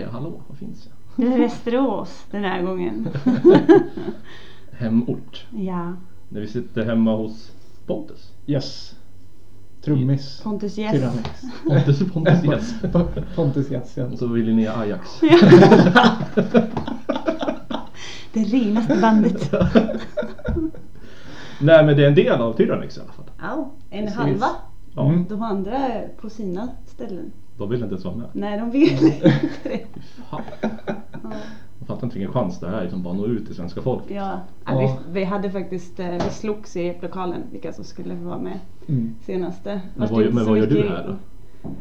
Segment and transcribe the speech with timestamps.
[0.00, 0.08] Jag?
[0.08, 1.26] Hallå, var finns jag?
[1.26, 3.08] Det är Västerås den här gången.
[4.72, 5.46] Hemort.
[5.56, 5.92] ja.
[6.28, 7.52] När vi sitter hemma hos
[7.86, 8.32] Pontus.
[8.46, 8.94] Yes.
[9.84, 10.40] Trummis.
[10.44, 10.92] Pontus Yes.
[10.92, 11.42] Tyrannix.
[11.66, 12.74] Pontus, Pontus yes.
[13.36, 14.04] Pontus Yes ja.
[14.04, 15.20] Och så vill Linnea Ajax.
[18.32, 19.52] Det renaste bandet.
[21.60, 23.30] Nej men det är en del av Tyrannix i alla fall.
[23.40, 24.18] Ja, en Precis.
[24.18, 24.46] halva.
[24.94, 25.14] Ja.
[25.28, 27.32] De andra är på sina ställen.
[27.58, 28.26] De vill inte ens vara med.
[28.32, 29.80] Nej, de vill inte det.
[30.30, 30.42] Fan.
[31.22, 31.30] Ja.
[31.78, 34.16] Jag fattar inte vilken chans det här är som bara når ut till svenska folket.
[34.16, 34.98] Ja, Ja.
[35.12, 38.58] Vi, vi hade faktiskt, eh, vi slogs i replokalen vilka som skulle vara med
[38.88, 39.14] Mm.
[39.26, 39.80] senaste.
[39.94, 41.14] Men vad- men vad gör du här då?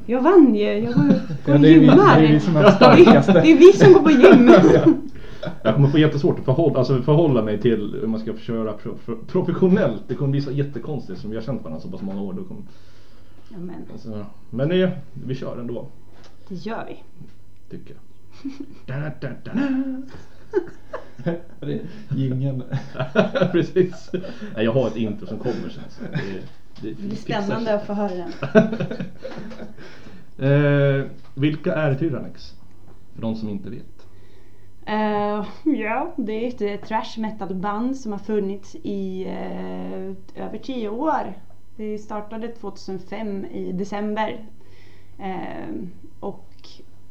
[0.05, 1.09] Jag vann ju, jag var
[1.45, 2.19] på Ja, det är vi- gymmar.
[2.21, 3.31] det är vi som är de starkaste.
[3.33, 4.52] Det är vi som går på gym.
[5.64, 8.92] Jag kommer få jättesvårt att förhålla, alltså förhålla mig till hur man ska köra pro,
[9.05, 10.03] pro, professionellt.
[10.08, 12.33] Det kommer bli så jättekonstigt som vi har känt varandra så pass många år.
[12.33, 12.61] Då kommer,
[13.49, 15.88] Ja, men alltså, men det, vi kör ändå,
[16.47, 17.03] det gör vi.
[17.77, 18.02] tycker jag.
[18.85, 19.61] Da, da, da, da.
[21.59, 21.81] Det är
[22.15, 22.63] Jingeln.
[23.52, 24.09] Precis.
[24.55, 25.83] Nej, jag har ett intro som kommer sen.
[25.89, 26.09] Så det,
[26.81, 28.31] det, Det blir spännande att få höra den.
[30.37, 32.53] eh, vilka är Tyrannex?
[33.13, 34.07] För de som inte vet.
[34.85, 40.89] Eh, ja, det är ett trash metal band som har funnits i eh, över tio
[40.89, 41.33] år.
[41.77, 44.45] Det startade 2005 i december.
[45.19, 45.75] Eh,
[46.19, 46.49] och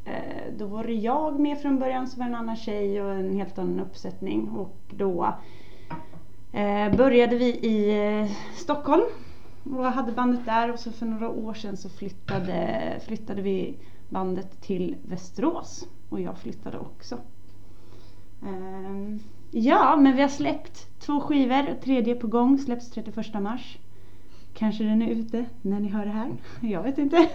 [0.05, 3.35] eh, då var det jag med från början som var en annan tjej och en
[3.35, 4.49] helt annan uppsättning.
[4.49, 5.35] Och då
[6.53, 9.05] eh, började vi i eh, Stockholm
[9.63, 13.77] och hade bandet där och så för några år sedan så flyttade, flyttade vi
[14.09, 17.15] bandet till Västerås och jag flyttade också.
[18.43, 19.17] Eh,
[19.51, 23.77] ja, men vi har släppt två skivor tredje är på gång, släpps 31 mars.
[24.57, 26.27] Kanske den är ute när ni hör det här.
[26.61, 27.15] Jag vet inte.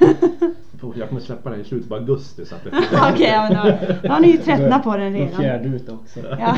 [0.94, 2.44] Jag kommer släppa det i slutet på augusti.
[2.47, 2.70] Så att det
[3.14, 5.41] Okej, ja, men då, då har ni ju tröttnat på den redan.
[5.41, 6.20] fjärde ute också.
[6.20, 6.56] Ja,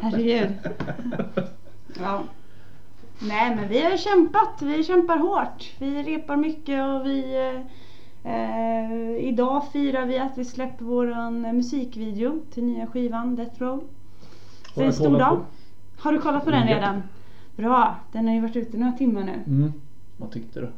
[0.00, 0.48] herregud.
[2.00, 2.22] Ja.
[3.18, 5.72] Nej men vi har kämpat, vi kämpar hårt.
[5.78, 7.50] Vi repar mycket och vi
[8.24, 13.82] eh, Idag firar vi att vi släpper våran musikvideo till nya skivan Death Row.
[14.74, 15.36] Så det är en stor dag.
[15.36, 15.44] på.
[16.02, 16.76] Har du kollat på den Ja.
[16.76, 17.02] redan?
[17.56, 19.32] Bra, den har ju varit ute några timmar nu.
[19.46, 19.72] Mm.
[20.16, 20.68] Vad tyckte du?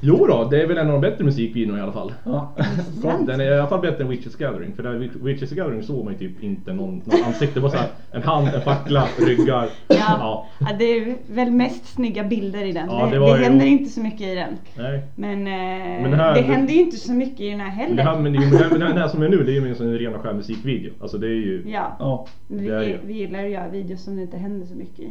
[0.00, 2.12] Jo då, det är väl en av de bättre musikvideorna i alla fall.
[2.24, 2.54] Ja.
[3.26, 4.72] Den är i alla fall bättre än Witches Gathering.
[4.72, 7.54] För där Witches Gathering såg man ju typ inte någon, någon ansikte.
[7.54, 9.68] Det var så här, en hand, en fackla, ryggar.
[9.88, 10.46] Ja.
[10.60, 12.86] Ja, det är väl mest snygga bilder i den.
[12.90, 14.54] Ja, det det det ju- händer inte så mycket i den.
[14.78, 15.02] Nej.
[15.14, 17.96] Men, eh, Men det här- det händer ju inte så mycket i den här Men
[17.96, 18.22] det här, heller.
[18.22, 19.74] men, det- men det här, men det här som är nu, det är ju en
[19.76, 20.92] sån ren och skär musikvideo.
[21.00, 21.62] Alltså det är ju...
[21.66, 22.26] Ja, Ja.
[22.48, 25.10] vi, ju- vi gillar att göra videos som det inte händer så mycket i.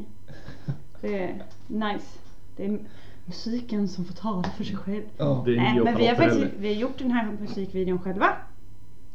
[1.01, 1.29] Det är
[1.67, 2.19] nice.
[2.59, 2.79] Det är
[3.25, 5.03] musiken som får tala för sig själv.
[5.17, 5.43] Ja.
[5.45, 8.27] Det är Nej, men vi har, faktiskt, vi har gjort den här musikvideon själva.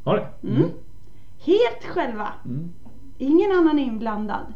[0.05, 0.49] Har det?
[0.49, 0.71] Mm.
[1.39, 2.33] Helt själva.
[2.45, 2.73] Mm.
[3.19, 4.55] Ingen annan inblandad.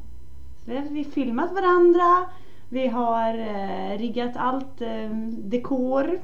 [0.65, 2.31] Så vi har vi filmat varandra.
[2.69, 6.11] Vi har eh, riggat allt, eh, dekor,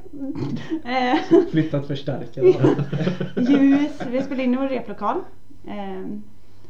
[0.83, 2.45] eh, Flyttat förstärkare.
[3.35, 4.01] ljus.
[4.09, 5.17] Vi har spelat in i vår replokal.
[5.67, 6.17] Eh,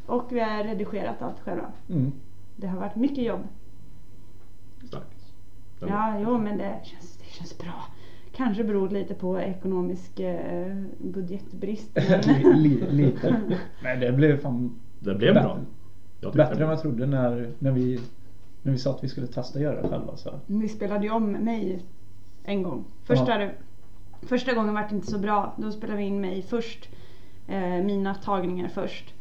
[0.05, 1.71] och vi har redigerat allt själva.
[1.89, 2.11] Mm.
[2.55, 3.41] Det har varit mycket jobb.
[4.87, 5.14] Starkt.
[5.89, 7.85] Ja, jo men det känns, det känns bra.
[8.35, 11.89] Kanske beror lite på ekonomisk eh, budgetbrist.
[12.89, 13.41] Lite.
[13.83, 15.59] Men det blev fan Det blev bra.
[16.19, 17.99] Jag tyckte bättre än vad jag trodde när, när, vi,
[18.61, 20.17] när vi sa att vi skulle testa göra det själva.
[20.17, 20.39] Så.
[20.45, 21.85] vi spelade ju om mig
[22.43, 22.85] en gång.
[23.03, 23.49] Första, Ja.
[24.21, 25.55] första gången var det inte så bra.
[25.57, 26.89] Då spelade vi in mig först.
[27.47, 29.13] Eh, mina tagningar först.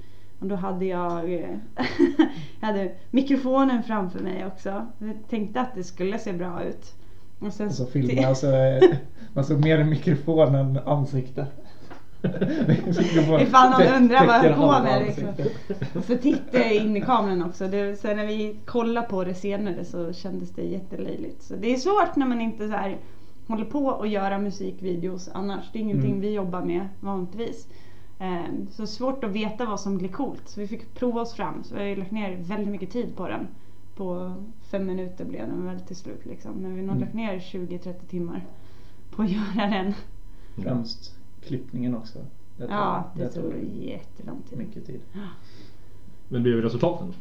[0.44, 1.40] Och då hade jag, eh,
[2.60, 4.86] jag hade mikrofonen framför mig också.
[4.98, 6.94] Jag tänkte att det skulle se bra ut.
[7.38, 8.82] Och sen Och så filmade jag så eh,
[9.32, 11.46] man såg mer mikrofon än ansikte.
[13.40, 15.28] Ifall någon undrar vad jag på med, liksom.
[15.94, 17.68] Och så tittade jag in i kameran också.
[17.68, 21.42] Det, sen när vi kollade på det senare så kändes det jättelöjligt.
[21.42, 22.96] Så det är svårt när man inte så här
[23.46, 25.64] håller på att göra musikvideos annars.
[25.72, 26.20] Det är ingenting Mm.
[26.20, 27.68] vi jobbar med vanligtvis.
[28.18, 30.42] Eh, Så svårt att veta vad som blir coolt.
[30.48, 31.64] Så vi fick prova oss fram.
[31.64, 33.46] Så vi har lagt ner väldigt mycket tid på den.
[33.96, 34.34] På
[34.70, 36.52] fem minuter blev den väl till slut liksom.
[36.52, 37.00] Men vi har nog Mm.
[37.00, 38.46] lagt ner 20-30 timmar
[39.10, 39.94] på att göra den.
[40.56, 41.14] Främst
[41.46, 42.18] klippningen också.
[42.56, 44.58] Det tog- Ja, det tog tog jättelång tid.
[44.58, 45.00] mycket tid.
[45.12, 45.22] Men
[46.28, 47.14] det blev resultaten.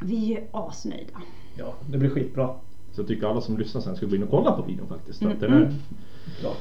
[0.00, 1.14] Vi är asnöjda.
[1.58, 2.54] Ja, det blir skitbra.
[2.92, 5.22] Så jag tycker alla som lyssnar sen ska gå in och kolla på videon faktiskt.
[5.22, 5.72] Mm, den är mm.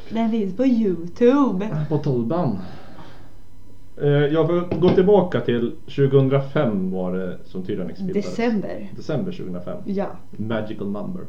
[0.10, 1.86] Den finns på Youtube.
[1.90, 2.58] på tolvan.
[3.98, 8.26] Eh, Jag får gå tillbaka till 2005 var det som Tyrannex bildades.
[8.36, 8.90] December.
[8.96, 9.78] December 2005.
[9.86, 10.06] Ja.
[10.32, 11.22] Magical number.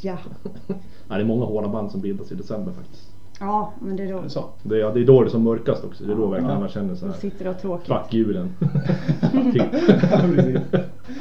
[0.00, 0.16] Ja.
[1.08, 3.08] Ja, det är många hårda band som bildas i december faktiskt.
[3.40, 4.44] Ja, men det är då Så.
[4.62, 6.04] Det, ja, det är då det är som mörkast också.
[6.04, 6.60] Det är då verkligen Ja.
[6.60, 7.20] man känner så man här.
[7.20, 7.86] sitter och tråkigt.
[7.88, 8.48] Fuck julen.
[9.52, 9.62] typ.
[10.10, 10.58] Ja, precis.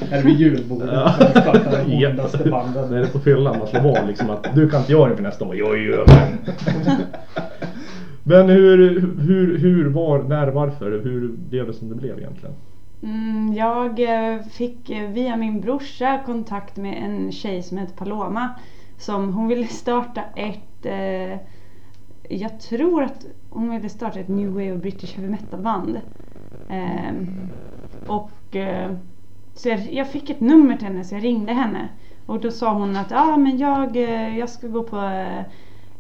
[0.10, 0.90] Här vid julbordet.
[0.94, 1.14] Ja.
[1.88, 2.90] De ondaste banden.
[2.90, 5.16] När det är på fyllan man slår vad liksom att du kan inte göra det
[5.16, 5.56] för nästa år.
[5.56, 6.38] Jo, jo, men.
[8.24, 8.78] men hur,
[9.18, 10.92] hur, hur, var, när, varför?
[11.04, 12.56] Hur blev det som det blev egentligen?
[13.04, 18.50] Mm, jag eh, fick eh, via min brorsa kontakt med en tjej som heter Paloma.
[18.98, 21.40] Som hon ville starta ett, eh,
[22.30, 26.00] jag tror att hon ville starta ett New Wave British Heavy Metal band.
[26.70, 27.14] Eh,
[28.08, 28.92] och eh,
[29.54, 31.90] så jag, jag fick ett nummer till henne så jag ringde henne.
[32.26, 34.98] Och då sa hon att ah, men jag, eh, jag ska gå på,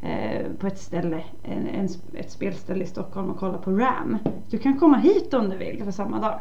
[0.01, 4.18] eh, på ett ställe, en, en, ett spelställe i Stockholm och kolla på RAM.
[4.50, 6.39] Du kan komma hit om du vill för samma dag.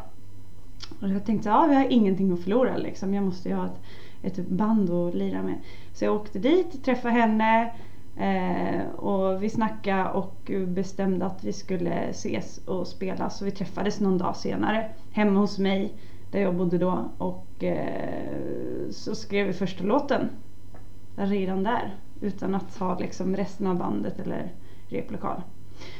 [1.01, 3.13] Och jag tänkte, ja vi har ingenting att förlora liksom.
[3.13, 5.55] Jag måste ju ha ett, ett band att lira med.
[5.93, 7.73] Så jag åkte dit, träffade henne
[8.17, 13.29] eh, och vi snackade och bestämde att vi skulle ses och spela.
[13.29, 15.93] Så vi träffades någon dag senare hemma hos mig
[16.31, 20.29] där jag bodde då och eh, så skrev vi första låten.
[21.15, 24.51] Redan där utan att ha liksom resten av bandet eller
[24.87, 25.41] replokal.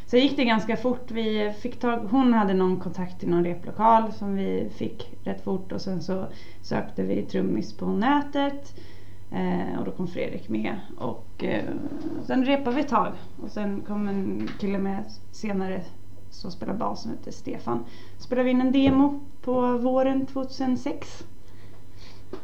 [0.05, 1.11] Så gick det ganska fort.
[1.11, 5.71] Vi fick tag, hon hade någon kontakt till någon replokal som vi fick rätt fort
[5.71, 6.27] och sen så
[6.61, 8.75] sökte vi trummis på nätet.
[9.31, 10.75] Eh, och då kom Fredrik med.
[10.97, 11.63] Och eh,
[12.25, 13.13] sen repade vi ett tag.
[13.43, 15.81] Och sen kom en kille med senare
[16.29, 17.85] som spelar bas som heter Stefan.
[18.17, 21.23] Spelade vi in en demo på våren 2006.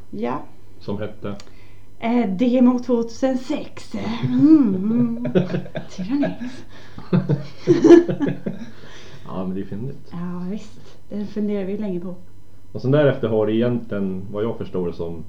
[0.10, 0.42] Ja.
[0.80, 1.36] Som hette?
[2.00, 3.96] Eh, demo 2006.
[4.24, 5.28] Mm.
[5.90, 6.66] Tyrannix.
[9.26, 10.10] ja men det är fyndigt.
[10.12, 12.16] Ja visst, den funderar vi länge på.
[12.72, 15.24] Och sen därefter har det egentligen, vad jag förstår det som,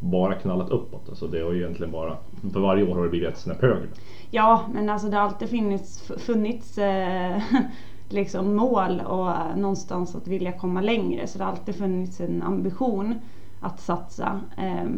[0.00, 1.08] bara knallat uppåt.
[1.08, 2.16] Alltså det har ju egentligen bara,
[2.52, 3.86] för varje år har det blivit ett snäpp högre.
[4.30, 7.42] Ja, men alltså det har alltid funnits, funnits eh,
[8.08, 11.26] liksom mål och eh, någonstans att vilja komma längre.
[11.26, 13.14] Så det har alltid funnits en ambition
[13.60, 14.90] att satsa eh,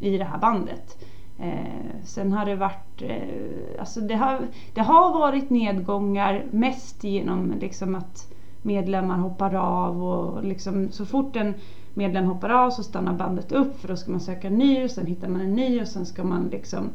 [0.00, 1.04] i det här bandet.
[1.38, 4.40] Eh, sen har det varit, eh, alltså det har,
[4.74, 11.36] det har varit nedgångar mest genom liksom att medlemmar hoppar av och liksom så fort
[11.36, 11.54] en
[11.94, 14.90] medlem hoppar av så stannar bandet upp för då ska man söka en ny och
[14.90, 16.90] sen hittar man en ny och sen ska man liksom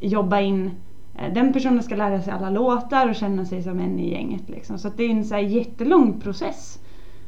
[0.00, 0.70] jobba in
[1.14, 4.48] eh, den personen ska lära sig alla låtar och känna sig som en i gänget.
[4.48, 4.78] Liksom.
[4.78, 6.78] Så att det är en så här jättelång process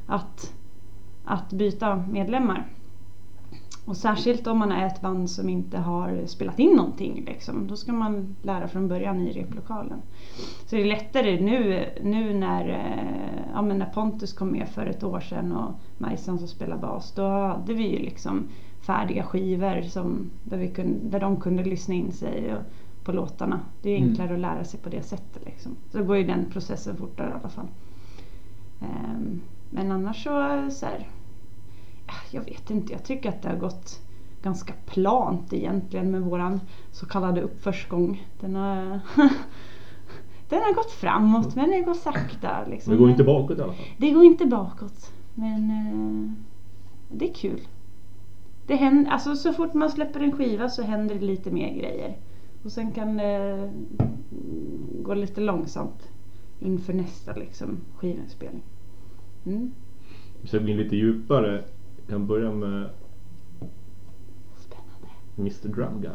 [0.06, 0.54] att,
[1.24, 2.66] att byta medlemmar.
[3.88, 7.24] Och särskilt om man är ett band som inte har spelat in någonting.
[7.26, 7.66] Liksom.
[7.66, 10.02] Då ska man lära från början i replokalen.
[10.66, 15.04] Så det är lättare nu, nu när, eh, ja, när Pontus kom med för ett
[15.04, 17.12] år sedan och Majsan som spelar bas.
[17.12, 18.48] Då hade vi ju liksom
[18.80, 22.62] färdiga skivor som, där, vi kunde, där de kunde lyssna in sig och,
[23.04, 23.60] på låtarna.
[23.82, 24.08] Det är Mm.
[24.08, 25.44] enklare att lära sig på det sättet.
[25.44, 25.76] Liksom.
[25.92, 27.68] Så då går ju den processen fortare i alla fall.
[28.80, 30.30] Ehm, men annars så,
[30.70, 31.06] så här,
[32.30, 34.00] jag vet inte, jag tycker att det har gått
[34.42, 36.60] ganska plant egentligen med våran
[36.92, 38.26] så kallade uppförsgång.
[38.40, 38.80] Den har,
[40.48, 42.64] den har gått framåt men det går sakta.
[42.66, 42.92] Liksom.
[42.92, 43.86] Det går inte bakåt i alla fall.
[43.98, 45.12] Det går inte bakåt.
[45.34, 46.32] Men eh,
[47.16, 47.60] det är kul.
[48.66, 52.16] Det händer, alltså så fort man släpper en skiva så händer det lite mer grejer.
[52.62, 53.72] Och sen kan det
[55.02, 56.08] gå lite långsamt
[56.60, 58.62] inför nästa liksom, skivinspelning.
[59.46, 59.72] Mm.
[60.44, 61.64] Ska gå in lite djupare.
[62.08, 62.84] Kan börja med
[64.56, 65.08] Spännande.
[65.38, 66.10] Mr Drum Guy.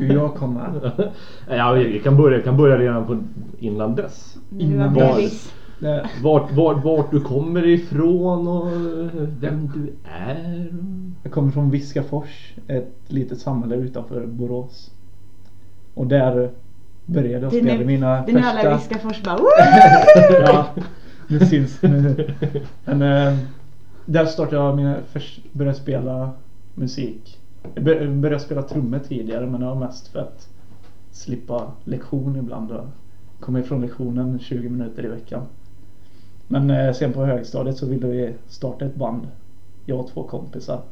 [0.00, 0.92] Hur jag kom med.
[1.48, 3.18] ja, jag kan börja, jag kan börja redan på
[3.58, 4.36] innan dess.
[4.58, 8.68] Innan vi var- visst- Det, Vart, vart, vart du kommer ifrån och
[9.40, 10.72] vem du är.
[11.22, 14.90] jag kommer från Viskafors, ett litet samhälle utanför Borås.
[15.94, 16.50] Och där
[17.06, 18.76] började jag Det är spela mina Det är nu alla första...
[18.76, 19.38] Viskafors bara
[20.46, 20.66] ja,
[21.26, 22.34] nu syns nu.
[22.84, 23.38] Men eh,
[24.06, 26.30] där startade jag mina först, började spela
[26.74, 27.40] musik.
[27.74, 30.48] Jag började spela trummor tidigare men det var mest för att
[31.10, 32.86] slippa lektion ibland och
[33.40, 35.42] komma ifrån lektionen 20 minuter i veckan.
[36.48, 39.28] Men eh, sen på högstadiet så ville vi starta ett band.
[39.86, 40.82] Jag och två kompisar.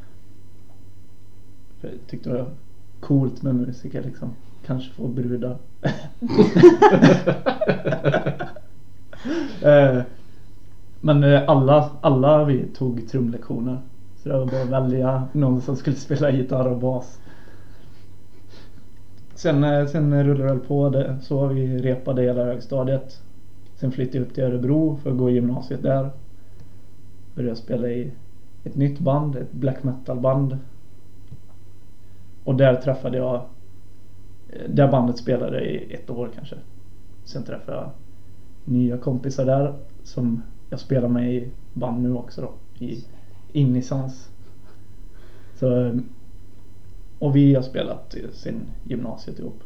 [1.80, 2.50] För jag tyckte det var
[3.00, 4.30] coolt med musiker liksom.
[4.66, 5.58] Kanske få brudar.
[9.62, 10.02] Eh,
[11.00, 13.78] men eh, alla, alla vi tog trumlektioner.
[14.16, 17.20] Så det var bara att välja någon som skulle spela gitarr och bas.
[19.34, 23.22] Sen, eh, sen rullade det på det, så vi repade hela högstadiet.
[23.74, 26.10] Sen flyttade jag upp till Örebro för att gå i gymnasiet där.
[27.34, 28.10] Började spela i
[28.64, 30.58] ett nytt band, ett black metal band.
[32.44, 36.56] Och där träffade jag eh, det där bandet spelade i ett år kanske.
[37.24, 37.90] Sen träffade jag
[38.64, 42.52] nya kompisar där som jag spelar med i band nu också då.
[42.86, 43.04] I
[43.52, 44.30] Innisans.
[45.54, 46.00] Så,
[47.18, 49.62] och vi har spelat sen gymnasiet ihop.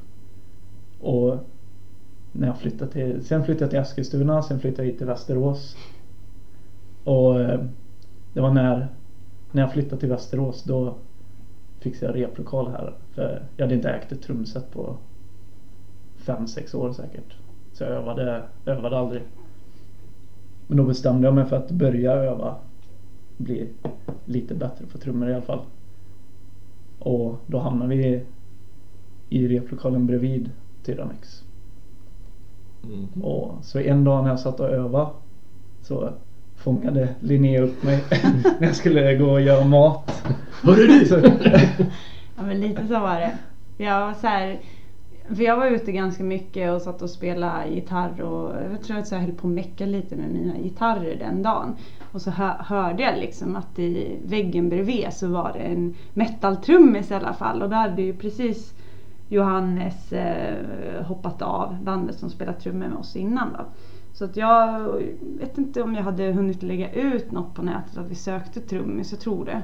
[1.00, 1.38] Och
[2.32, 5.76] när jag flyttade till, sen flyttade jag till Eskilstuna, sen flyttade jag hit till Västerås.
[7.04, 7.34] Och
[8.32, 8.88] det var när,
[9.52, 10.96] när jag flyttade till Västerås då
[11.78, 12.94] fixade jag replokal här.
[13.14, 14.96] För jag hade inte ägt ett trumset på
[16.16, 17.36] fem sex år säkert.
[17.72, 19.22] Så jag övade, övade aldrig.
[20.66, 22.54] Men då bestämde jag mig för att börja öva.
[23.36, 23.68] Bli
[24.24, 25.60] lite bättre på trummor i alla fall.
[26.98, 28.22] Och då hamnade vi
[29.28, 30.50] i replokalen bredvid
[30.84, 31.42] Tyrannex.
[32.84, 33.22] Mm.
[33.22, 35.10] Och så en dag när jag satt och övade
[35.82, 36.10] så
[36.56, 38.04] fångade Linnea upp mig
[38.60, 40.22] när jag skulle gå och göra mat.
[40.62, 41.06] Hörru du!
[41.06, 41.18] Så,
[42.36, 43.38] Ja men lite så var det.
[43.76, 44.60] Jag var så här,
[45.28, 49.12] för jag var ute ganska mycket och satt och spelade gitarr och jag tror att
[49.12, 51.76] jag höll på att mecka lite med mina gitarrer den dagen.
[52.12, 57.14] Och så hörde jag liksom att i väggen bredvid så var det en metaltrummis i
[57.14, 58.74] alla fall och då hade ju precis
[59.28, 63.64] Johannes eh, hoppat av bandet som spelat trummor med oss innan då.
[64.12, 68.10] Så att jag vet inte om jag hade hunnit lägga ut något på nätet att
[68.10, 69.62] vi sökte trummis, jag tror det.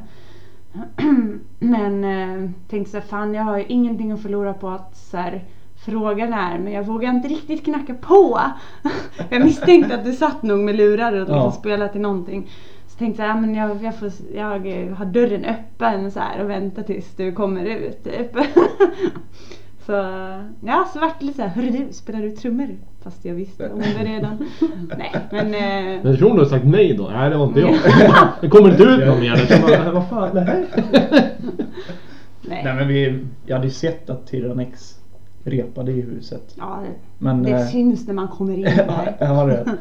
[1.58, 5.16] Men eh, tänkte så här, fan jag har ju ingenting att förlora på att så
[5.16, 5.44] här,
[5.84, 8.40] fråga när men jag vågar inte riktigt knacka på.
[9.30, 11.52] jag misstänkte att du satt nog med lurar och Ja.
[11.52, 12.50] spelade till någonting.
[12.86, 14.44] Så tänkte jag, ja, men jag, jag, får, jag
[14.96, 18.36] har dörren öppen så här och väntar tills du kommer ut typ.
[19.86, 19.92] Så
[20.64, 22.68] ja, så vart det lite såhär, hörru du, spelar du trummor?
[23.02, 24.48] Fast jag visste om det redan.
[24.98, 25.46] Nej, men...
[25.46, 27.08] Eh, Men tror du har sagt nej då?
[27.08, 27.74] Nej det var inte jag.
[28.40, 29.92] Det kommer inte ut någon mer.
[29.92, 30.66] Vad fan, nej.
[32.42, 32.74] nej nej.
[32.74, 34.96] men vi, jag hade ju sett att Tyrannex
[35.44, 36.54] repade i huset.
[36.58, 39.16] Ja, det, Men, det eh, syns när man kommer in där.
[39.20, 39.76] ja, det.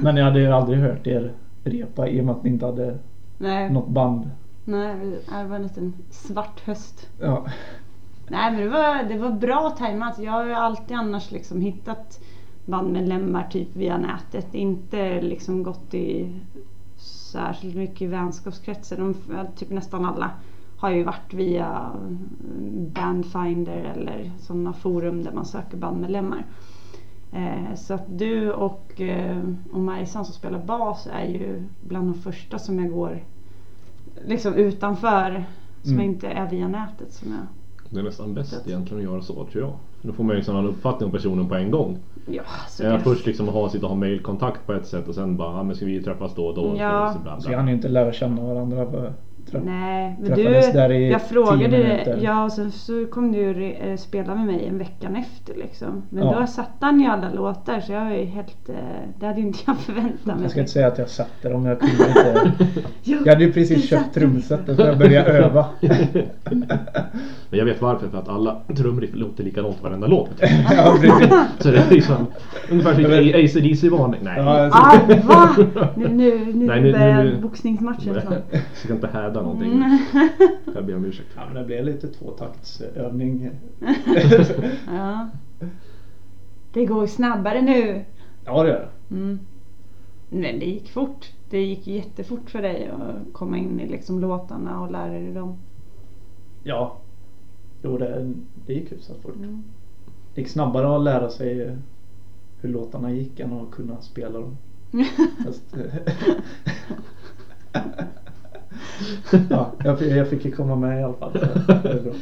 [0.00, 1.32] Men jag hade ju aldrig hört er
[1.64, 2.98] repa i och med att ni inte hade
[3.38, 4.30] Nej, något band.
[4.64, 4.94] nej,
[5.42, 7.08] det var en liten svart höst.
[7.20, 7.46] Ja.
[8.28, 10.18] Nej men det var, det var bra tajmat.
[10.18, 12.20] Jag har ju alltid annars liksom hittat
[12.64, 14.54] bandmedlemmar typ via nätet.
[14.54, 16.40] Inte liksom gått i
[17.32, 18.98] särskilt mycket i vänskapskretsen.
[19.28, 20.30] De, typ nästan alla
[20.78, 21.90] har ju varit via
[22.94, 26.44] Bandfinder eller sådana forum där man söker bandmedlemmar.
[27.32, 32.14] Eh, så att du och, eh, och Majsan som spelar bas är ju bland de
[32.14, 33.24] första som jag går
[34.26, 35.44] liksom utanför.
[35.82, 36.04] Som Mm.
[36.04, 37.46] inte är via nätet som jag
[37.92, 39.72] Det är nästan bäst egentligen att göra så tror jag.
[40.02, 41.98] Då får man ju en sån uppfattning om personen på en gång.
[42.26, 45.08] Ja, så Än det, att först liksom ha, sitta och ha mailkontakt på ett sätt
[45.08, 46.76] och sen bara, ja men ska vi träffas då och då?
[46.78, 47.12] Ja.
[47.12, 47.56] Så bla, Så bla.
[47.56, 48.78] hann ju inte lära känna varandra.
[48.78, 49.12] Jag.
[49.64, 52.18] Nej, men du, där i jag frågade minuter.
[52.22, 56.02] ja och sen så kom du re- eh, spela med mig en veckan efter liksom.
[56.10, 56.40] Men Ja.
[56.40, 58.74] då satte han ju alla låtar så jag var ju helt, eh,
[59.20, 60.36] det hade ju inte jag förväntat mig.
[60.42, 62.52] Jag ska inte säga att jag satte dem, jag kunde inte.
[63.24, 65.66] Jag hade ju precis köpt trumsetet så jag började öva.
[67.50, 70.30] Men jag vet varför, för att alla trumriff låter likadant varenda låt.
[70.76, 71.28] ja, precis.
[71.58, 72.26] Så det är liksom
[72.70, 74.20] ungefär som Jag vet- ACDC-varning.
[74.22, 74.34] Nej.
[74.36, 75.48] Ja, Ah, va?
[75.96, 78.34] Nu, nu, nu Nej, nu- börjar boxningsmatchen snart.
[78.50, 79.72] Jag ska inte häda någonting.
[79.72, 79.98] Mm.
[80.74, 81.28] Jag ber om ursäkt.
[81.36, 83.50] Ja, men det blev lite tvåtaktsövning.
[84.86, 85.28] Ja.
[86.72, 88.04] Det går snabbare nu.
[88.44, 89.14] Ja, det gör det.
[89.14, 89.38] Mm.
[90.30, 91.32] Men det gick fort.
[91.50, 95.56] Det gick jättefort för dig att komma in i liksom låtarna och lära dig dem.
[96.62, 96.96] Ja.
[97.82, 98.32] Jo, det,
[98.66, 99.36] det gick hyfsat fort.
[99.36, 99.62] Mm.
[100.34, 101.76] Det gick snabbare att lära sig
[102.60, 104.56] hur låtarna gick än att kunna spela dem.
[105.44, 105.76] Fast,
[109.50, 111.32] ja, jag, fick- jag fick ju komma med i alla fall.
[111.32, 112.12] Det.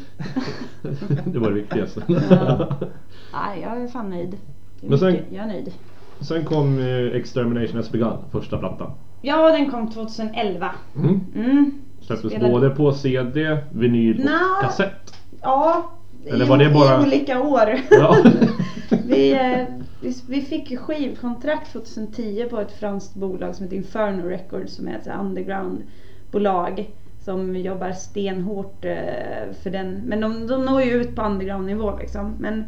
[1.25, 2.03] Det var det viktigaste.
[2.31, 2.69] Ja.
[3.33, 4.35] Nej, jag är fan nöjd.
[4.83, 5.73] Är Men sen- Jag är nöjd.
[6.21, 8.91] Sen kom eh, Extermination Has Begun, första plattan.
[9.23, 10.71] Ja, den kom 2011.
[10.97, 11.21] Mm.
[11.35, 11.71] Mm.
[12.01, 14.61] Släpptes Spelade- både på CD, vinyl och Nå.
[14.63, 15.15] kassett.
[15.43, 15.91] Ja,
[16.27, 17.79] Eller i, var det bara- i olika år.
[17.91, 18.17] Ja.
[19.07, 19.65] vi, eh,
[20.01, 24.97] vi, vi fick skivkontrakt 2010 på ett franskt bolag som heter Inferno Records som är
[24.97, 25.11] ett så
[26.31, 26.91] bolag
[27.25, 30.03] som jobbar stenhårt eh, för den.
[30.07, 32.37] Men de, de når ju ut på undergroundnivå liksom.
[32.39, 32.65] Men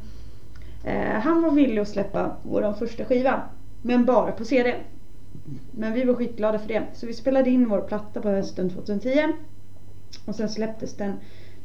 [0.85, 3.43] eh, han var villig att släppa vår första skiva.
[3.83, 4.75] Men bara på CD.
[5.71, 6.83] Men vi var skitglada för det.
[6.93, 9.33] Så vi spelade in vår platta på hösten 2010.
[10.25, 11.13] Och sen släpptes den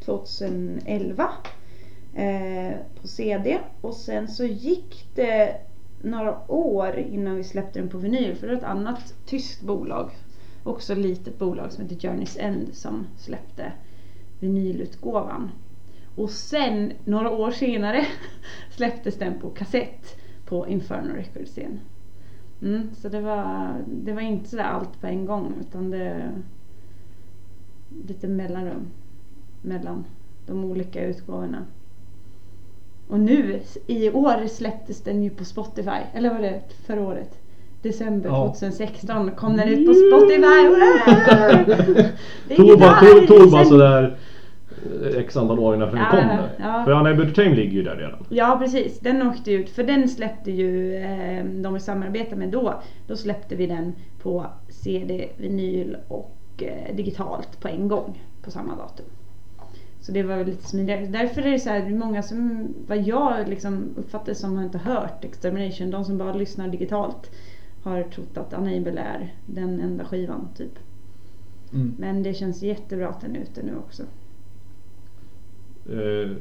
[0.06, 1.30] 2011
[2.16, 3.58] eh, på CD.
[3.82, 5.56] Och sen så gick det
[6.02, 8.36] några år innan vi släppte den på vinyl.
[8.36, 10.12] För det var ett annat tyskt bolag.
[10.68, 13.72] Också ett litet bolag som heter Journey's End som släppte
[14.40, 15.52] vinylutgåvan.
[16.16, 18.06] Och sen några år senare
[18.72, 21.80] släpptes den på kassett på Inferno Records igen.
[22.62, 26.32] Mm, så det var, det var inte sådär allt på en gång utan det
[28.08, 28.88] lite mellanrum
[29.62, 30.06] mellan
[30.46, 31.66] de olika utgåvorna.
[33.08, 37.40] Och nu i år släpptes den ju på Spotify, eller var det förra året?
[37.88, 38.46] December Ja.
[38.48, 40.68] 2016 kom den ut på Spotify.
[42.56, 44.18] Tog bara, tog, tog bara sådär
[45.04, 46.20] eh, x antal år innan den Ja, kom.
[46.68, 46.84] ja.
[46.86, 48.26] För Unable Entertainment ligger ju där redan.
[48.30, 52.74] Ja precis, den åkte ut för den släppte ju eh, de vi samarbetar med då.
[53.08, 58.76] Då släppte vi den på CD, vinyl och eh, digitalt på en gång på samma
[58.76, 59.06] datum.
[60.02, 61.06] Så det var lite smidigare.
[61.06, 65.24] Därför är det så här, många som, vad jag liksom uppfattar som har inte hört
[65.26, 67.32] Extermination, de som bara lyssnar digitalt
[67.88, 70.80] har trott att Unable är den enda skivan typ.
[71.74, 71.94] Mm.
[72.00, 74.04] Men det känns jättebra att den är ute nu också.
[75.92, 76.32] Eh,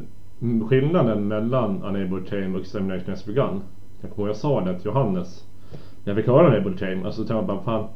[0.68, 3.60] skillnaden mellan Unable Tame och Extermination Has Begun.
[4.00, 5.44] Jag kommer ihåg jag sa det till Johannes.
[6.04, 7.06] När jag fick höra Unable Tame.
[7.06, 7.88] Alltså tänkte jag bara fan.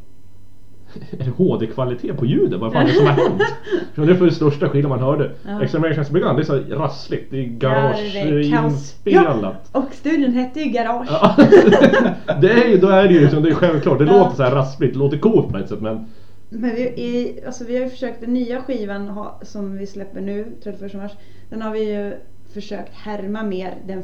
[1.10, 2.60] Är det HD-kvalitet på ljudet?
[2.60, 3.42] Vad fan är det som har hänt?
[3.94, 5.32] Det är för det största skillnaden man hörde.
[5.46, 5.62] Ja.
[5.62, 7.30] Extermination Has Begun, det är så rassligt.
[7.30, 8.72] Det är Ja, garage det är kaos.
[8.72, 9.70] inspelat.
[9.72, 11.06] Ja, och studion hette ju Garage.
[11.10, 11.36] Ja.
[12.40, 13.98] det är ju, då är det ju liksom, det är självklart.
[13.98, 14.18] Det Ja.
[14.18, 16.06] låter så här raspligt, det låter coolt på ett sätt men
[16.48, 20.20] Men vi, i, alltså vi har ju försökt, den nya skivan ha, som vi släpper
[20.20, 21.12] nu, 31 mars,
[21.50, 22.12] den har vi ju
[22.54, 24.02] försökt härma mer den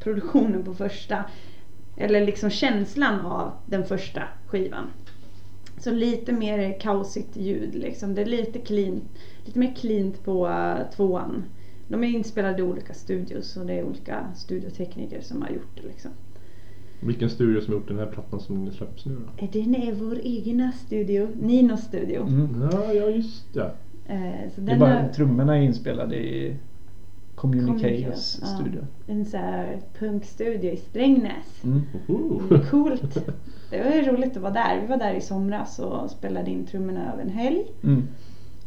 [0.00, 1.24] produktionen på första.
[1.96, 4.84] Eller liksom känslan av den första skivan.
[5.78, 8.14] Så lite mer kaosigt ljud liksom.
[8.14, 9.00] Det är lite clean,
[9.44, 11.44] lite mer cleant på uh, tvåan.
[11.88, 15.82] De är inspelade i olika studios och det är olika studiotekniker som har gjort det
[15.88, 16.10] liksom.
[17.00, 19.46] vilken studio som har gjort den här plattan som släpps nu då?
[19.52, 22.22] Den är vår egna studio, Ninos studio.
[22.22, 22.68] Mm.
[22.72, 23.70] Ja, ja just det.
[24.06, 26.56] Eh, så Det är bara, har- trummorna är inspelade i
[27.34, 28.46] Communicators ja.
[28.46, 28.86] studio.
[29.06, 31.64] En så här punkstudio i Strängnäs.
[31.64, 31.82] Mm.
[32.08, 32.40] Oho.
[32.70, 33.26] Coolt.
[33.70, 34.80] Det var ju roligt att vara där.
[34.80, 37.64] Vi var där i somras och spelade in trummorna över en helg.
[37.82, 38.08] Mm.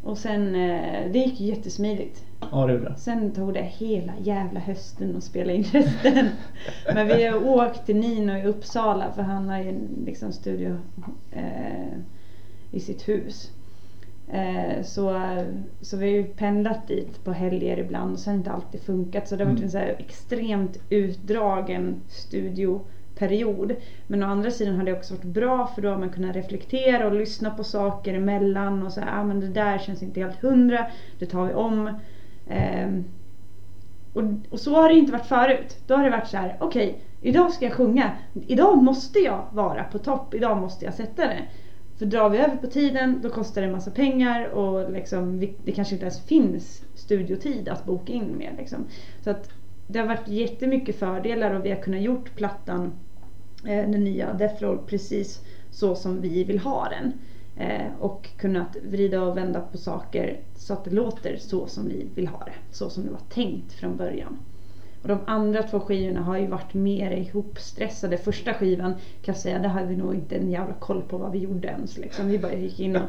[0.04, 2.24] Och sen, eh, det gick ju jättesmidigt.
[2.52, 2.96] Ja, det gjorde.
[2.98, 6.28] Sen tog det hela jävla hösten att spela in resten.
[6.94, 10.78] Men vi har åkt till Nino i Uppsala för han har ju en liksom studio
[11.32, 11.98] eh,
[12.72, 13.52] i sitt hus.
[14.32, 15.22] Eh, så,
[15.82, 18.82] så vi har ju pendlat dit på helger ibland och så har det inte alltid
[18.82, 19.28] funkat.
[19.28, 19.66] Så det har varit Mm.
[19.66, 23.76] en så här extremt utdragen studioperiod.
[24.08, 27.08] Men å andra sidan har det också varit bra för då har man kunnat reflektera
[27.08, 30.86] och lyssna på saker emellan och säga ah, men det där känns inte helt hundra,
[31.20, 31.90] det tar vi om.
[32.50, 33.04] Ehm,
[34.14, 35.78] och, och så har det inte varit förut.
[35.88, 38.12] Då har det varit så här, okej, idag ska jag sjunga.
[38.48, 40.34] Idag måste jag vara på topp.
[40.34, 41.40] Idag måste jag sätta det.
[41.98, 45.72] För drar vi över på tiden, då kostar det en massa pengar och liksom, det
[45.72, 48.54] kanske inte ens finns studiotid att boka in med.
[48.58, 48.86] Liksom.
[49.24, 49.50] Så att
[49.88, 52.94] det har varit jättemycket fördelar och vi har kunnat gjort plattan,
[53.64, 57.14] eh, den nya Death Roll, precis så som vi vill ha den.
[57.56, 62.08] Eh, och kunnat vrida och vända på saker så att det låter så som vi
[62.16, 62.54] vill ha det.
[62.72, 64.38] Så som det var tänkt från början.
[65.08, 68.18] Och de andra två skivorna har ju varit mer ihopstressade.
[68.18, 69.00] Första skivan kan
[69.34, 71.98] jag säga, det hade vi nog inte en jävla koll på vad vi gjorde ens.
[71.98, 72.28] Liksom.
[72.28, 73.02] Vi bara gick in och,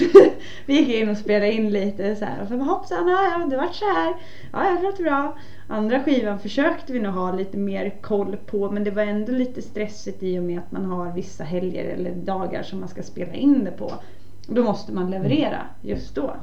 [0.66, 2.42] vi gick in och spelade in lite så här.
[2.42, 4.14] Och så bara, hoppsan, ja, ja, det vart så här.
[4.52, 5.38] Ja, det låter bra.
[5.68, 9.62] Andra skivan försökte vi nog ha lite mer koll på men det var ändå lite
[9.62, 13.32] stressigt i och med att man har vissa helger eller dagar som man ska spela
[13.32, 13.92] in det på.
[14.46, 16.36] Då måste man leverera just då.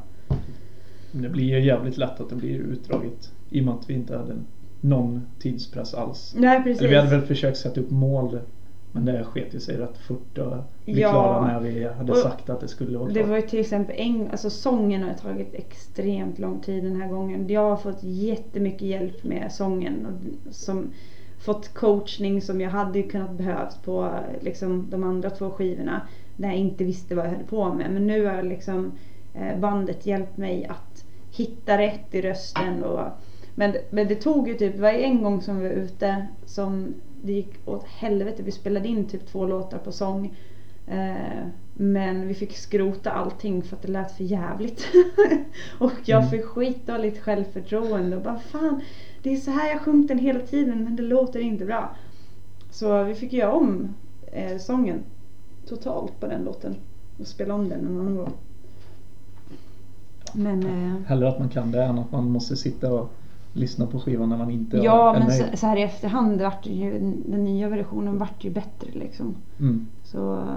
[1.11, 3.31] Det blir ju jävligt lätt att det blir utdraget.
[3.49, 4.35] I och med att vi inte hade
[4.81, 6.33] någon tidspress alls.
[6.37, 6.79] Nej precis.
[6.79, 8.39] Eller vi hade väl försökt sätta upp mål.
[8.93, 11.09] Men det sket ju sig rätt fort och bli Ja.
[11.11, 13.27] klara när vi hade Och sagt att det skulle vara Det klart.
[13.29, 17.47] var ju till exempel en, alltså sången har tagit extremt lång tid den här gången.
[17.49, 20.05] Jag har fått jättemycket hjälp med sången.
[20.05, 20.91] Och som
[21.39, 26.01] fått coachning som jag hade kunnat behövt på liksom, de andra två skivorna.
[26.35, 27.91] När jag inte visste vad jag höll på med.
[27.93, 28.91] Men nu har liksom
[29.33, 32.83] eh, bandet hjälpt mig att hitta rätt i rösten.
[32.83, 33.01] Och,
[33.55, 36.93] men, men det tog ju typ, det var en gång som vi var ute som
[37.23, 38.43] det gick åt helvete.
[38.43, 40.37] Vi spelade in typ två låtar på sång.
[40.87, 44.85] Eh, men vi fick skrota allting för att det lät för jävligt.
[45.79, 46.29] och jag Mm.
[46.31, 48.81] fick skitdåligt självförtroende och bara fan,
[49.23, 51.95] det är så här jag sjungit den hela tiden men det låter inte bra.
[52.69, 53.95] Så vi fick göra om
[54.31, 54.99] eh, sången
[55.67, 56.75] totalt på den låten
[57.19, 58.31] och spela om den en annan gång.
[60.33, 63.09] Men eh, Hellre att man kan det än att man måste sitta och
[63.53, 66.91] lyssna på skivan när man inte ja, men så, så här i efterhand vart ju,
[67.25, 69.35] den nya versionen vart ju bättre liksom.
[69.59, 69.87] Mm.
[70.03, 70.47] Så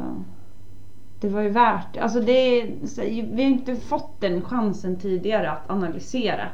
[1.21, 5.71] det var ju värt Alltså det så- vi har inte fått den chansen tidigare att
[5.71, 6.49] analysera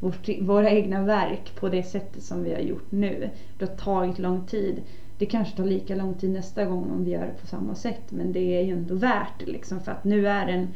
[0.00, 3.30] vårt, våra egna verk på det sättet som vi har gjort nu.
[3.58, 4.82] Det har tagit lång tid.
[5.18, 8.02] Det kanske tar lika lång tid nästa gång om vi gör det på samma sätt
[8.08, 10.68] men det är ju ändå värt det liksom för att nu är den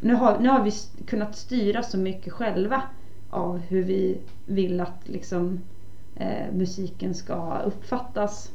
[0.00, 0.70] nu har, nu har vi
[1.06, 2.82] kunnat styra så mycket själva
[3.32, 5.60] av hur vi vill att liksom,
[6.16, 8.52] eh, musiken ska uppfattas.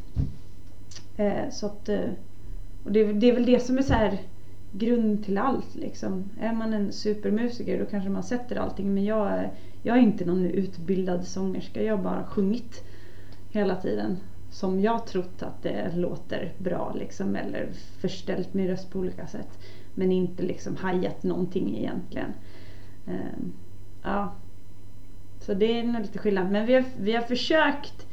[1.17, 2.09] Eh, så att, eh,
[2.83, 4.17] och det, är- det är väl det som är så här
[4.71, 5.75] grund till allt.
[5.75, 6.29] Liksom.
[6.39, 9.51] Är man en supermusiker då kanske man sätter allting men jag är,
[9.83, 11.83] jag är inte någon utbildad sångerska.
[11.83, 12.83] Jag har bara sjungit
[13.49, 14.17] hela tiden
[14.51, 19.59] som jag trott att det låter bra liksom, eller förställt min röst på olika sätt.
[19.93, 22.33] Men inte liksom hajat någonting egentligen.
[23.07, 23.53] Ehm,
[24.03, 24.31] ja.
[25.47, 26.51] Så det är nog lite skillnad.
[26.51, 28.07] Men vi har, vi har försökt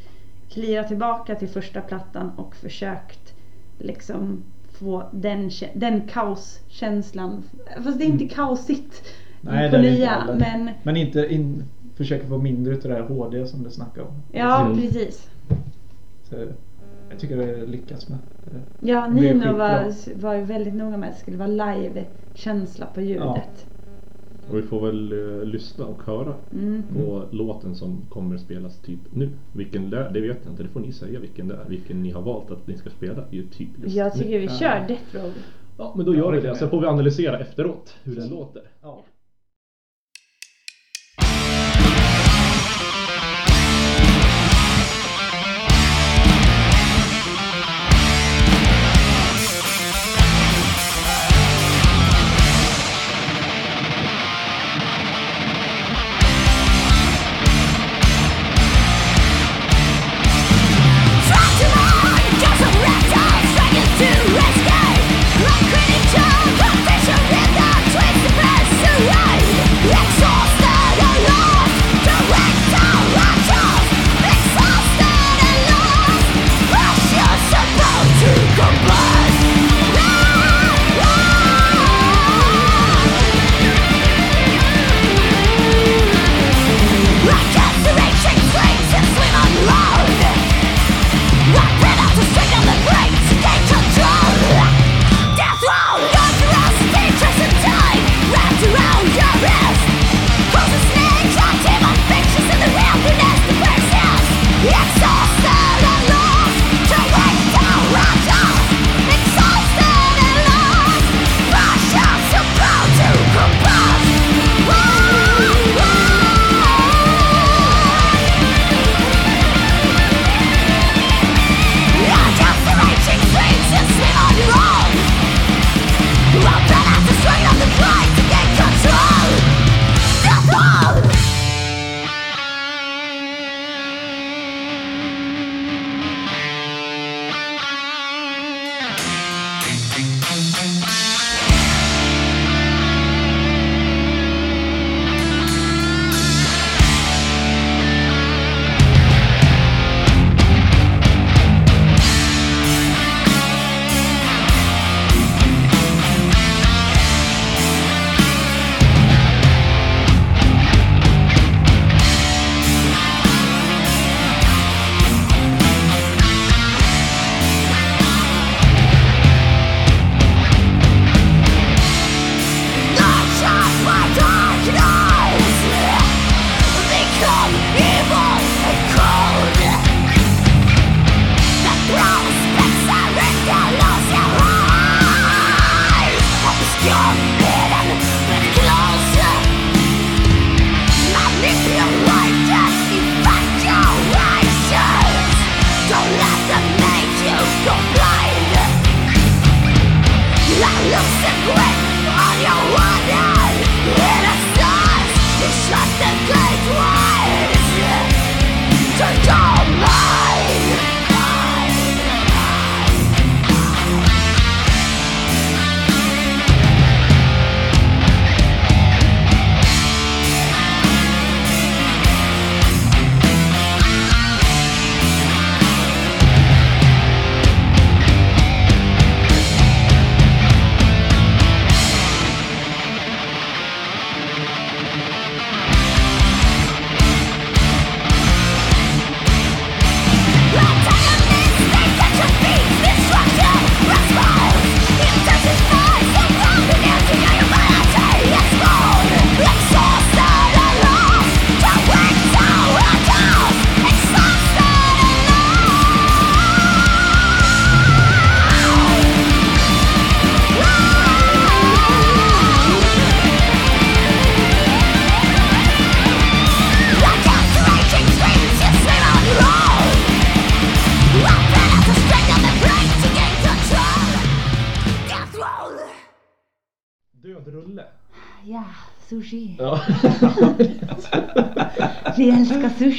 [0.48, 3.34] klira tillbaka till första plattan och försökt
[3.78, 7.42] liksom få den, den kaoskänslan.
[7.84, 9.02] Fast det är inte kaosigt
[9.40, 10.24] Nej, på nya.
[10.38, 11.64] Men Men inte in,
[11.96, 14.22] försöka få mindre utav det här HD som du snackade om.
[14.32, 14.80] ja, Mm.
[14.80, 15.30] precis.
[16.28, 16.34] Så
[17.10, 18.18] jag tycker det lyckas med.
[18.80, 23.66] Ja, Nino var, var väldigt noga med att det skulle vara live-känsla på ljudet.
[24.50, 26.82] Och vi får väl eh, lyssna och höra Mm.
[26.96, 29.28] på låten som kommer spelas typ nu.
[29.52, 30.62] Vilken det är, det vet jag inte.
[30.62, 31.68] Det får ni säga vilken det är.
[31.68, 34.38] Vilken ni har valt att ni ska spela ju typ just Jag tycker nu.
[34.38, 35.32] vi kör Death Row.
[35.78, 36.54] Ja, men då gör vi det.
[36.56, 38.62] Sen får vi analysera efteråt hur den låter.
[38.82, 39.02] Ja.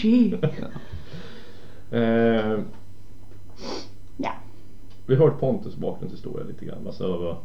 [0.05, 0.33] Sushi.
[1.91, 2.59] eh,
[4.17, 4.31] Ja.
[5.05, 6.87] vi har hört Pontus bakgrundshistoria lite grann.
[6.87, 7.35] Alltså, vad,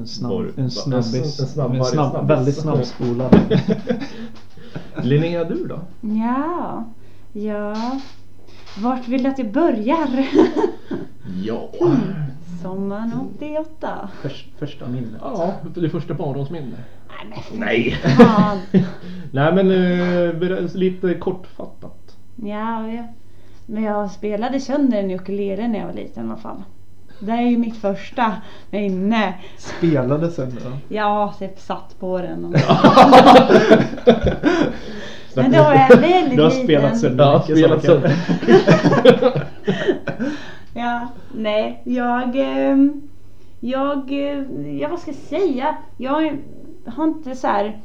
[0.00, 1.40] En snabb, Var- en en snabbis.
[1.54, 2.30] snabb- En snabb, snabbis.
[2.30, 3.36] väldigt snabbspolad.
[5.02, 5.80] Linnea, du då?
[6.00, 6.84] Ja.
[7.32, 8.00] Ja.
[8.78, 10.08] Vart vill du att jag börjar?
[11.44, 11.70] Ja.
[12.62, 14.08] Sommaren 88.
[14.22, 15.20] Förs, första minnet.
[15.20, 16.76] Ja, det första barndomsminne.
[17.08, 17.96] Nej men Nej.
[19.30, 22.16] Nej men eh, lite kortfattat.
[22.36, 23.04] Ja, ja.
[23.66, 26.62] Men jag spelade sönder en ukulele när jag var liten i alla fall.
[27.20, 28.32] Det är ju mitt första
[28.70, 29.34] minne.
[29.58, 30.94] Spelade sen då?
[30.94, 32.40] Jag typ satt på den.
[35.34, 36.64] Men då var jag väldigt Du har liten.
[36.64, 38.14] spelat sönder Ja, spelat sönder.
[40.74, 42.36] Ja, nej, jag...
[42.36, 43.02] ehm,
[43.60, 44.42] Jag, eh,
[44.80, 45.76] ja vad ska jag säga?
[45.96, 46.38] Jag
[46.86, 47.80] har inte så här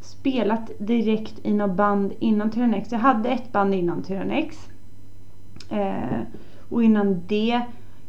[0.00, 2.92] spelat direkt i något band innan Tyrannex.
[2.92, 4.68] Jag hade ett band innan Tyrannex.
[5.70, 6.20] Eh,
[6.68, 7.60] och innan det,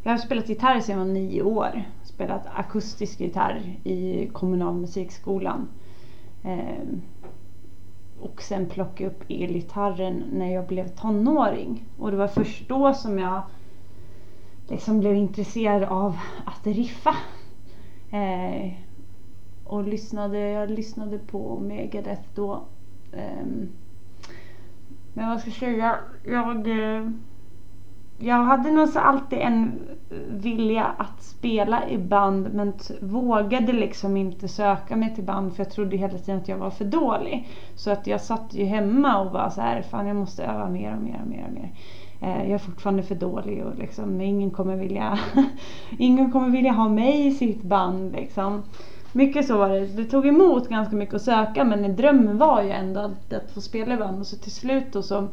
[0.02, 1.82] jag har spelat gitarr sedan jag var nio år.
[2.02, 5.68] Spelat akustisk gitarr i kommunal musikskolan.
[6.44, 6.86] Eh,
[8.20, 11.84] och sen plockade upp elgitarren när jag blev tonåring.
[11.98, 13.42] Och det var först då som jag
[14.68, 17.14] liksom blev intresserad av att riffa.
[18.10, 18.72] Eh,
[19.72, 22.64] och lyssnade, jag lyssnade på Megadeth då.
[23.12, 23.68] Ehm,
[25.12, 25.96] men vad ska jag säga?
[26.24, 27.10] Jag, eh,
[28.18, 29.80] jag hade nog så alltid en
[30.30, 35.72] vilja att spela i band men vågade liksom inte söka mig till band för jag
[35.72, 37.48] trodde hela tiden att jag var för dålig.
[37.74, 40.96] Så att jag satt ju hemma och var så här, fan jag måste öva mer
[40.96, 41.72] och mer och mer och mer.
[42.20, 45.18] Eh, Jag är fortfarande för dålig och liksom ingen kommer vilja
[45.98, 48.62] Ingen kommer vilja ha mig i sitt band liksom.
[49.12, 49.86] Mycket så var det.
[49.86, 53.60] Det tog emot ganska mycket att söka men drömmen var ju ändå att, att få
[53.60, 55.28] spela i band och så till slut då så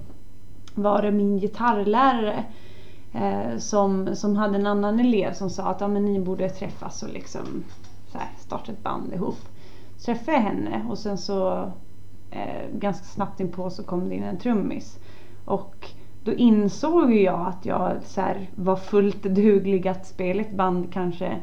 [0.76, 2.44] var det min gitarrlärare
[3.14, 7.04] eh, som, som hade en annan elev som sa att ja, men ni borde träffas
[7.04, 7.64] och liksom
[8.12, 9.40] så här, starta ett band ihop.
[9.98, 11.72] Så träffade jag henne och sen så
[12.32, 15.00] eh, ganska snabbt inpå så kom det in en trummis.
[15.46, 15.90] Och
[16.24, 20.94] då insåg ju jag att jag så här, var fullt duglig att spela ett band
[20.94, 21.40] kanske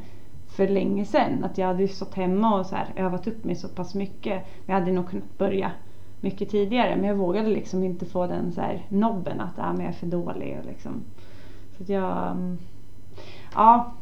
[0.56, 1.44] för länge sedan.
[1.44, 4.42] Att jag hade ju stått hemma och så här, övat upp mig så pass mycket.
[4.66, 5.70] Men jag hade nog kunnat börja
[6.20, 6.96] mycket tidigare.
[6.96, 9.92] Men jag vågade liksom inte få den så här nobben att ah, men jag är
[9.98, 10.58] för dålig.
[10.60, 11.04] Och liksom.
[11.76, 12.30] Så att jag...
[12.30, 12.58] mm,
[13.54, 13.92] Ja.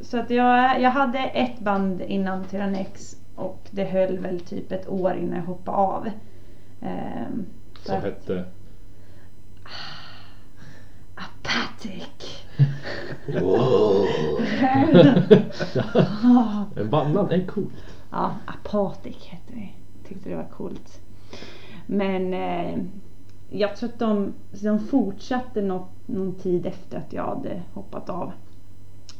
[0.00, 4.88] Så att jag, jag hade ett band innan Tyrannex och det höll väl typ ett
[4.88, 6.08] år innan jag hoppade av.
[6.80, 7.46] Ehm,
[7.82, 8.44] Som att- hette...
[11.14, 12.44] Apathic.
[16.90, 17.74] Bannan är coolt.
[18.10, 19.72] Ja, Apatic hette vi.
[20.08, 21.00] Tyckte det var coolt.
[21.86, 22.78] Men eh,
[23.50, 28.32] jag tror att de, de fortsatte något, någon tid efter att jag hade hoppat av.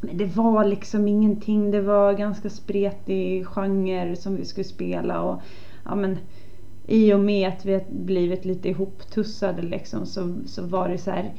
[0.00, 1.70] Men det var liksom ingenting.
[1.70, 5.40] Det var ganska spretig genre som vi skulle spela och
[5.84, 6.18] ja men
[6.86, 11.32] i och med att vi blivit lite ihoptussade liksom så, så var det så här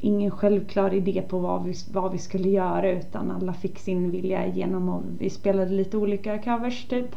[0.00, 4.46] ingen självklar idé på vad vi, vad vi skulle göra utan alla fick sin vilja
[4.46, 7.16] igenom och vi spelade lite olika covers typ.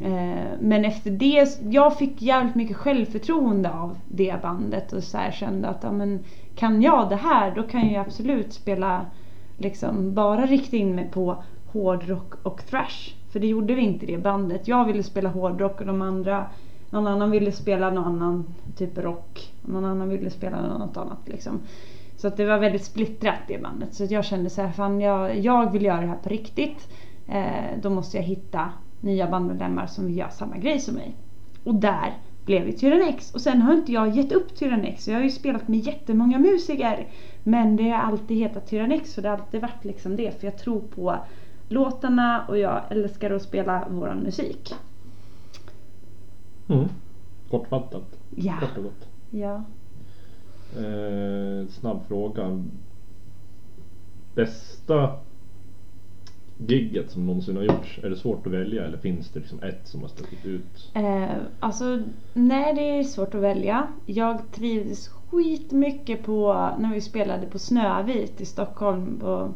[0.00, 5.30] Eh, men efter det, jag fick jävligt mycket självförtroende av det bandet och så här
[5.30, 9.06] kände att ja, men, kan jag det här då kan jag absolut spela
[9.56, 13.14] liksom bara rikta in mig på hårdrock och thrash.
[13.30, 14.68] För det gjorde vi inte i det bandet.
[14.68, 16.46] Jag ville spela hårdrock och de andra
[16.94, 18.44] någon annan ville spela någon annan
[18.76, 19.52] typ rock.
[19.62, 21.60] Någon annan ville spela något annat liksom.
[22.16, 23.94] Så att det var väldigt splittrat det bandet.
[23.94, 26.88] Så att jag kände så här, fan jag, jag vill göra det här på riktigt.
[27.28, 31.14] Eh, då måste jag hitta nya bandmedlemmar som vill göra samma grej som mig.
[31.64, 32.12] Och där
[32.44, 33.34] blev det Tyrannex.
[33.34, 35.08] Och sen har inte jag gett upp Tyrannex.
[35.08, 37.06] Jag har ju spelat med jättemånga musiker.
[37.42, 40.40] Men det har alltid hetat Tyrannex och det har alltid varit liksom det.
[40.40, 41.16] För jag tror på
[41.68, 44.74] låtarna och jag älskar att spela våran musik.
[46.68, 46.88] Mm.
[47.50, 48.18] Kortfattat.
[48.36, 48.54] Ja.
[48.60, 49.08] Kort och gott.
[49.30, 49.64] Ja.
[50.76, 52.64] Eh, snabb fråga.
[54.34, 55.16] Bästa
[56.58, 57.98] gigget som någonsin har gjorts?
[58.02, 60.90] Är det svårt att välja eller finns det liksom ett som har stuckit ut?
[60.94, 63.88] Eh, alltså, nej det är svårt att välja.
[64.06, 69.18] Jag trivdes skitmycket på när vi spelade på Snövit i Stockholm.
[69.20, 69.52] På,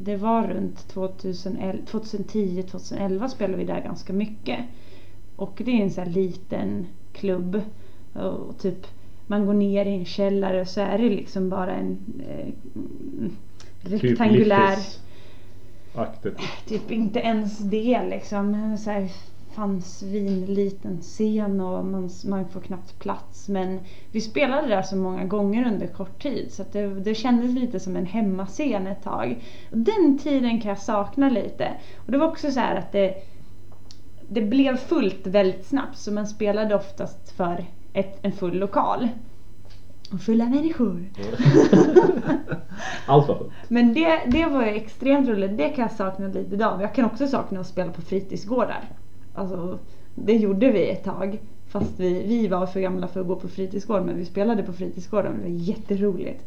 [0.00, 4.58] det var runt 2010-2011 spelade vi där ganska mycket.
[5.36, 7.62] Och det är en sån här liten klubb.
[8.12, 8.86] Och typ
[9.26, 11.98] man går ner i en källare och så är det liksom bara en
[12.28, 12.48] eh,
[13.80, 15.00] rektangulär Liffis.
[15.94, 16.38] aktigt.
[16.66, 18.76] Typ inte ens det liksom.
[18.78, 19.08] Så här,
[19.52, 20.02] fanns
[20.46, 23.48] liten scen och man, man får knappt plats.
[23.48, 23.80] Men
[24.12, 27.96] vi spelade där så många gånger under kort tid så det, det kändes lite som
[27.96, 29.44] en hemmascen ett tag.
[29.70, 31.72] Och den tiden kan jag sakna lite.
[31.96, 33.14] Och det var också så här att det,
[34.28, 39.08] det blev fullt väldigt snabbt så man spelade oftast för ett, en full lokal.
[40.12, 41.04] Och fulla människor.
[43.06, 43.52] Allt var fullt.
[43.68, 45.56] Men det, det var extremt roligt.
[45.56, 46.82] Det kan jag sakna lite idag.
[46.82, 48.84] Jag kan också sakna att spela på fritidsgårdar.
[49.38, 49.78] Alltså,
[50.14, 51.38] det gjorde vi ett tag.
[51.66, 54.72] Fast vi, vi var för gamla för att gå på fritidsgård men vi spelade på
[54.72, 56.46] fritidsgården det var jätteroligt.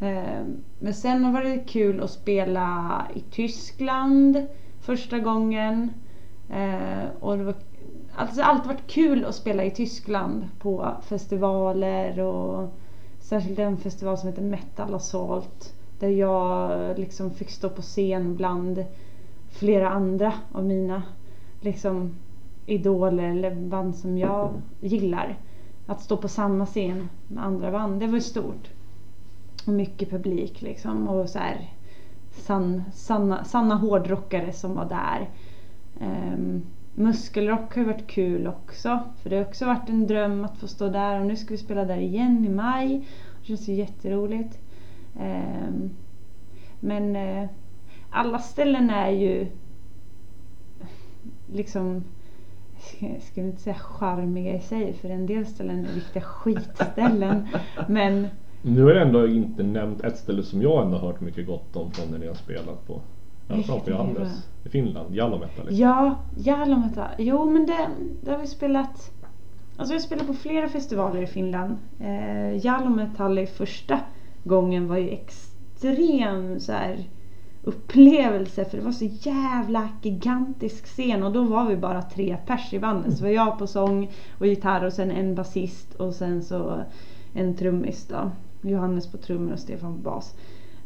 [0.00, 4.46] Ehm, men sen var det kul att spela i Tyskland
[4.80, 5.90] första gången.
[6.50, 7.54] Ehm, och det var,
[8.14, 12.74] alltså, det har alltid varit kul att spela i Tyskland på festivaler och
[13.18, 15.74] särskilt en festival som heter Metal Assault.
[15.98, 18.84] Där jag liksom fick stå på scen bland
[19.50, 21.02] flera andra av mina
[21.60, 22.14] liksom
[22.66, 25.38] idoler eller band som jag gillar.
[25.86, 28.70] Att stå på samma scen med andra band, det var ju stort.
[29.66, 31.70] Och mycket publik liksom och så här
[32.30, 35.30] san, sanna, sanna hårdrockare som var där.
[36.00, 36.62] Um,
[36.94, 39.00] muskelrock har ju varit kul också.
[39.22, 41.58] För det har också varit en dröm att få stå där och nu ska vi
[41.58, 43.08] spela där igen i maj.
[43.40, 44.58] Det känns ju jätteroligt.
[45.14, 45.90] Um,
[46.80, 47.48] men uh,
[48.10, 49.46] alla ställen är ju
[51.52, 52.04] liksom
[52.98, 57.48] jag skulle inte säga charmiga i sig för en del ställen är riktiga skitställen.
[57.88, 58.28] men
[58.62, 61.90] nu har jag ändå inte nämnt ett ställe som jag ändå hört mycket gott om
[61.90, 63.00] från när ni har spelat på.
[63.86, 65.76] Johannes i Finland, Jalomätta liksom.
[65.78, 67.10] Ja, Jalomätta.
[67.18, 67.88] Jo men det,
[68.22, 69.12] det har vi spelat
[69.76, 71.76] Alltså jag spelat på flera festivaler i Finland.
[72.00, 74.00] Eh, Jalometalli första
[74.44, 77.04] gången var ju extrem så här,
[77.66, 82.72] upplevelse för det var så jävla gigantisk scen och då var vi bara tre pers
[82.72, 83.18] i bandet.
[83.18, 86.84] Så var jag på sång och gitarr och sen en basist och sen så
[87.34, 88.30] en trummis då.
[88.60, 90.34] Johannes på trummor och Stefan på bas.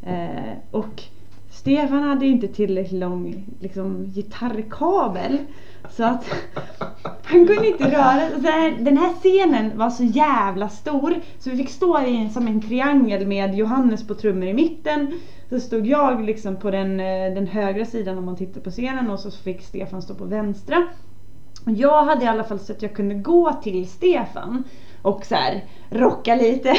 [0.03, 1.03] Eh, och
[1.51, 5.37] Stefan hade inte tillräckligt lång liksom, gitarrkabel.
[5.89, 6.25] Så att
[7.23, 8.77] han kunde inte röra sig.
[8.79, 11.15] Den här scenen var så jävla stor.
[11.39, 15.19] Så vi fick stå i en, som en triangel med Johannes på trummor i mitten.
[15.51, 19.11] Så stod jag liksom på den, eh, den högra sidan om man tittar på scenen
[19.11, 20.87] och så fick Stefan stå på vänstra.
[21.65, 24.63] Jag hade i alla fall så att jag kunde gå till Stefan
[25.01, 26.75] och så här, rocka lite.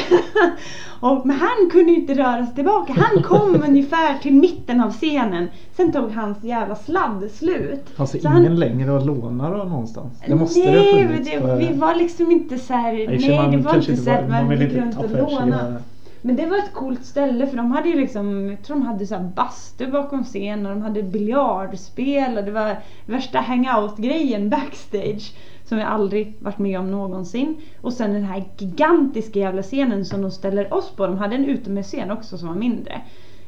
[0.99, 2.93] och, men han kunde inte röra sig tillbaka.
[2.93, 5.47] Han kom ungefär till mitten av scenen.
[5.75, 7.89] Sen tog hans jävla sladd slut.
[7.95, 8.55] Fanns det ingen han...
[8.55, 10.21] längre att låna då någonstans?
[10.27, 11.31] Det måste nej, det ha funnits.
[11.31, 11.55] För...
[11.55, 14.73] vi var liksom inte så här, nej, nej det var inte så att man gick
[14.73, 15.81] runt och lånade.
[16.25, 19.07] Men det var ett coolt ställe för de hade ju liksom, jag tror de hade
[19.07, 25.35] så här bastu bakom scenen och de hade biljardspel och det var värsta hangout-grejen backstage.
[25.63, 27.61] Som jag aldrig varit med om någonsin.
[27.81, 31.07] Och sen den här gigantiska jävla scenen som de ställer oss på.
[31.07, 33.01] De hade en utomhusscen också som var mindre.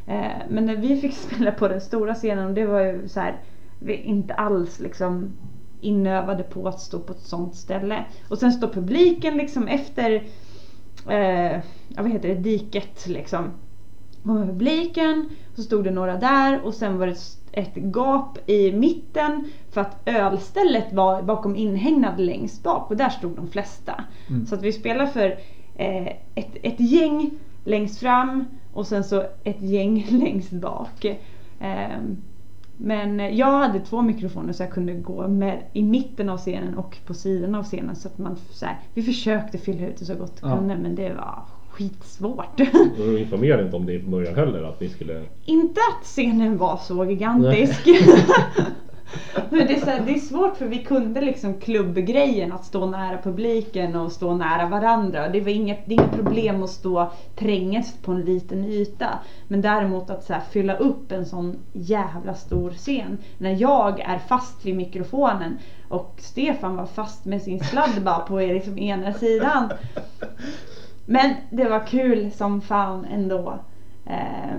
[0.08, 3.19] Eh, men när vi fick spela på den stora scenen och det var ju så
[3.19, 3.42] här,
[3.80, 5.38] vi inte alls liksom
[5.82, 8.06] inövade på att stå på ett sånt ställe.
[8.30, 10.23] Och sen står publiken liksom efter
[11.10, 11.60] eh,
[11.97, 13.51] vad heter det, diket liksom.
[14.23, 17.17] Och publiken så stod det några där och sen var det
[17.51, 23.35] ett gap i mitten för att ölstället var bakom inhägnad längst bak och där stod
[23.35, 24.03] de flesta.
[24.29, 24.45] Mm.
[24.45, 25.39] Så att vi spelade för
[25.75, 27.31] eh, ett, ett gäng
[27.63, 31.06] längst fram och sen så ett gäng längst bak.
[31.60, 31.99] Eh,
[32.78, 36.98] men jag hade två mikrofoner så jag kunde gå med i mitten av scenen och
[37.06, 37.96] på sidan av scenen.
[37.96, 40.58] Så att man, så här, vi försökte fylla ut det så gott vi ja.
[40.58, 42.58] kunde men det var skitsvårt.
[42.98, 44.63] Du informerade inte om det från början heller?
[44.63, 45.23] Att ni skulle...
[45.46, 47.88] Inte att scenen var så gigantisk.
[49.49, 53.17] det, är så här, det är svårt för vi kunde liksom klubbgrejen att stå nära
[53.17, 55.29] publiken och stå nära varandra.
[55.29, 59.19] Det, var inget, det är inget problem att stå tränges på en liten yta.
[59.47, 63.17] Men däremot att så här, fylla upp en sån jävla stor scen.
[63.37, 68.39] När jag är fast vid mikrofonen och Stefan var fast med sin sladd bara på
[68.39, 69.69] liksom ena sidan.
[71.06, 73.60] Men det var kul som fan ändå.
[74.06, 74.56] Eh,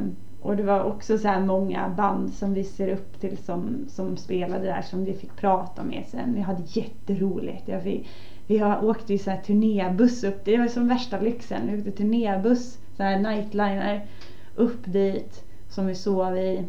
[0.47, 4.17] och det var också så här många band som vi ser upp till som, som
[4.17, 6.35] spelade där som vi fick prata med sen.
[6.35, 7.69] Vi hade jätteroligt.
[7.69, 8.09] Jag fick,
[8.47, 11.61] vi har åkt i så här turnébuss upp Det var som värsta lyxen.
[11.67, 14.07] Vi åkte turnébuss, så här nightliner,
[14.55, 16.65] upp dit som vi sov i.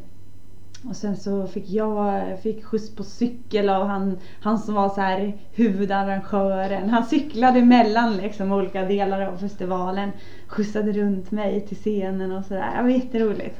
[0.89, 5.01] Och sen så fick jag fick skjuts på cykel av han, han som var så
[5.01, 6.89] här huvudarrangören.
[6.89, 10.11] Han cyklade mellan liksom olika delar av festivalen.
[10.47, 12.73] Skjutsade runt mig till scenen och sådär.
[12.77, 13.59] Det var jätteroligt.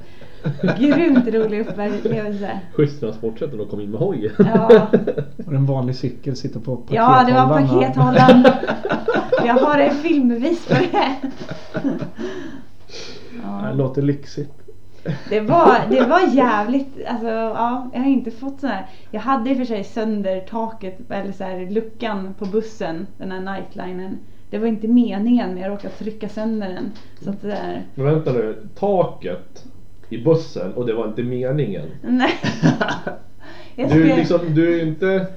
[0.79, 2.59] Grymt rolig upplevelse.
[2.75, 4.31] Schysst transportsätt när de kom in med hoj.
[4.39, 4.87] Ja.
[5.45, 8.43] Och en vanlig cykel sitter på Ja, det var pakethållaren.
[8.43, 8.43] pakethållaren.
[9.45, 11.15] Jag har en filmbevis på det.
[11.83, 11.99] Det
[13.43, 13.71] Ja.
[13.73, 14.51] låter lyxigt.
[15.29, 18.85] Det var, det var jävligt, alltså ja, jag har inte fått sån här.
[19.11, 23.31] Jag hade i och för sig sönder taket, eller så här, luckan på bussen, den
[23.31, 24.19] här nightlinen.
[24.49, 26.91] Det var inte meningen men jag råkade trycka sönder den.
[27.21, 29.65] Så att det där, Men vänta nu, taket
[30.09, 31.85] i bussen och det var inte meningen.
[32.01, 32.33] nej.
[33.89, 35.27] Du, liksom, du är inte...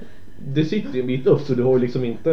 [0.45, 2.31] Det sitter ju en bit upp så du har ju liksom inte...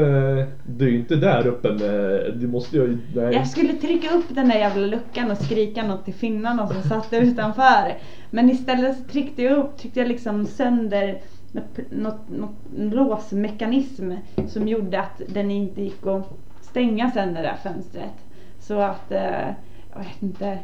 [0.67, 2.33] Du är ju inte där uppe med...
[2.35, 2.99] Du måste ju...
[3.15, 3.35] Nej.
[3.35, 7.13] jag skulle trycka upp den där jävla luckan och skrika något till finnarna som satt
[7.13, 7.97] utanför.
[8.31, 11.21] Men istället så tryckte jag upp, tryckte jag liksom sönder
[11.53, 14.13] något, något, något låsmekanism
[14.49, 18.15] som gjorde att den inte gick att stänga sen det där fönstret.
[18.61, 19.49] Så att, eh,
[19.93, 20.59] jag vet inte.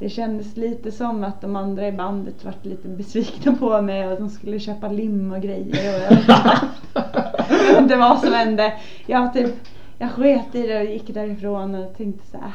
[0.00, 4.18] Det kändes lite som att de andra i bandet vart lite besvikna på mig och
[4.18, 5.68] de skulle köpa lim och grejer.
[5.68, 6.42] Och jag, vet inte,
[7.48, 8.72] jag vet inte vad som hände.
[9.06, 9.54] Jag, typ,
[9.98, 12.52] jag sket i det och gick därifrån och tänkte så här.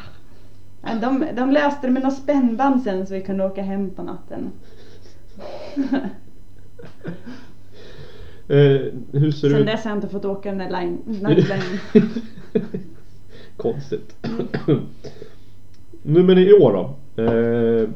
[0.82, 4.04] "Ah." De, de löste det med något spännband sen så vi kunde åka hem på
[4.04, 4.52] natten.
[8.48, 8.82] Eh,
[9.12, 11.80] hur ser Sen dess har jag inte fått åka den där line, nightline.
[13.58, 14.16] Konstigt.
[16.04, 16.96] nu men i år då.
[17.18, 17.90] Eh,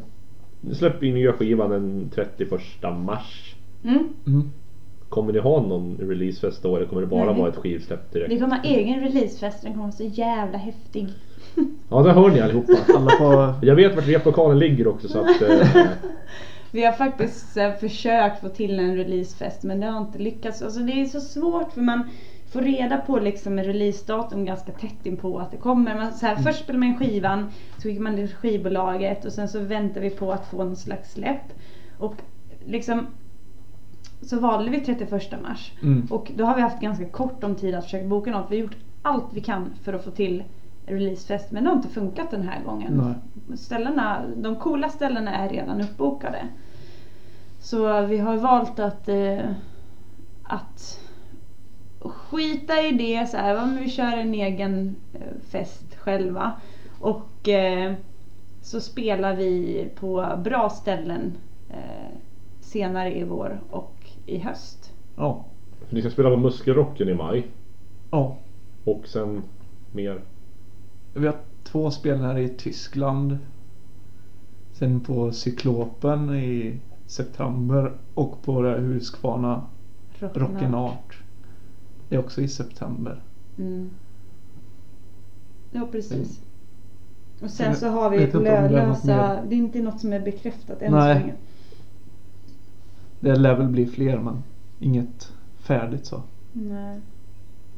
[0.74, 2.51] släpper ju nya skivan den 31
[3.05, 3.55] mars.
[3.84, 4.09] Mm.
[4.28, 4.49] Mm.
[5.09, 7.39] Kommer ni ha någon releasefest då eller kommer det bara Nej.
[7.39, 8.32] vara ett skivsläpp direkt?
[8.32, 11.07] Vi kommer ha egen releasefest, den kommer vara så jävla häftig.
[11.89, 12.74] Ja, det hör ni allihopa.
[12.95, 13.65] Alla får...
[13.67, 15.41] Jag vet vart replokalen ligger också så att...
[15.41, 15.67] Eh,
[16.72, 20.61] Vi har faktiskt eh, försökt få till en releasefest men det har inte lyckats.
[20.61, 22.03] Alltså det är så svårt för man
[22.52, 25.95] får reda på liksom en releasedatum ganska tätt inpå att det kommer.
[25.95, 29.32] Man, så här, Först spelar man in skivan, så skickar man det till skivbolaget och
[29.32, 31.54] sen så väntar vi på att få någon slags släpp.
[31.97, 32.16] Och
[32.66, 33.08] liksom
[34.22, 35.72] så valde vi 31 mars.
[35.84, 36.08] Mm.
[36.10, 38.52] Och då har vi haft ganska kort om tid att försöka boka något.
[38.52, 40.43] Vi har gjort allt vi kan för att få till
[40.86, 43.16] releasefest men det har inte funkat den här gången.
[43.56, 46.47] Ställena, de coola ställena är redan uppbokade.
[47.60, 49.39] Så vi har valt att, eh,
[50.43, 51.00] att
[52.00, 56.52] skita i det så här, men vi kör en egen eh, fest själva.
[57.00, 57.93] Och eh,
[58.62, 61.38] så spelar vi på bra ställen
[61.70, 62.18] eh,
[62.60, 63.95] senare i vår och
[64.26, 64.93] i höst.
[65.18, 65.45] Ja.
[65.89, 67.47] ni ska spela på Muskelrocken i maj.
[68.12, 68.38] Ja.
[68.84, 69.43] Och sen
[69.91, 70.22] mer.
[71.14, 73.38] Vi har två spelningar i Tyskland.
[74.74, 79.64] Sen på Cyklopen i september och på Husqvarna
[80.20, 81.09] Rocken Art.
[82.10, 83.22] Det är också i september.
[83.57, 83.89] Mm.
[85.72, 86.41] Ja precis.
[87.41, 91.16] Och sen så har vi om det är inte något som är bekräftat än Nej.
[91.16, 91.34] så länge.
[93.20, 94.43] Det lär väl bli fler men
[94.80, 96.22] inget färdigt så.
[96.53, 96.99] Nej.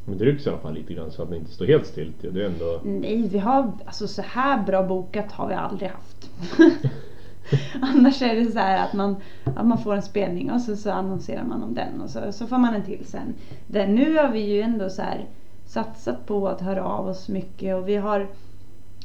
[0.05, 2.13] Men det rycks i alla fall lite grann så att ni inte står helt still.
[2.21, 2.81] Det är ändå...
[2.83, 6.29] Nej, vi har, alltså så här bra bokat har vi aldrig haft.
[7.81, 9.15] Annars är det så här att man,
[9.55, 12.47] att man får en spelning och så, så annonserar man om den och så, så
[12.47, 13.33] får man en till sen.
[13.67, 15.25] Det, nu har vi ju ändå så här
[15.65, 18.27] satsat på att höra av oss mycket och vi har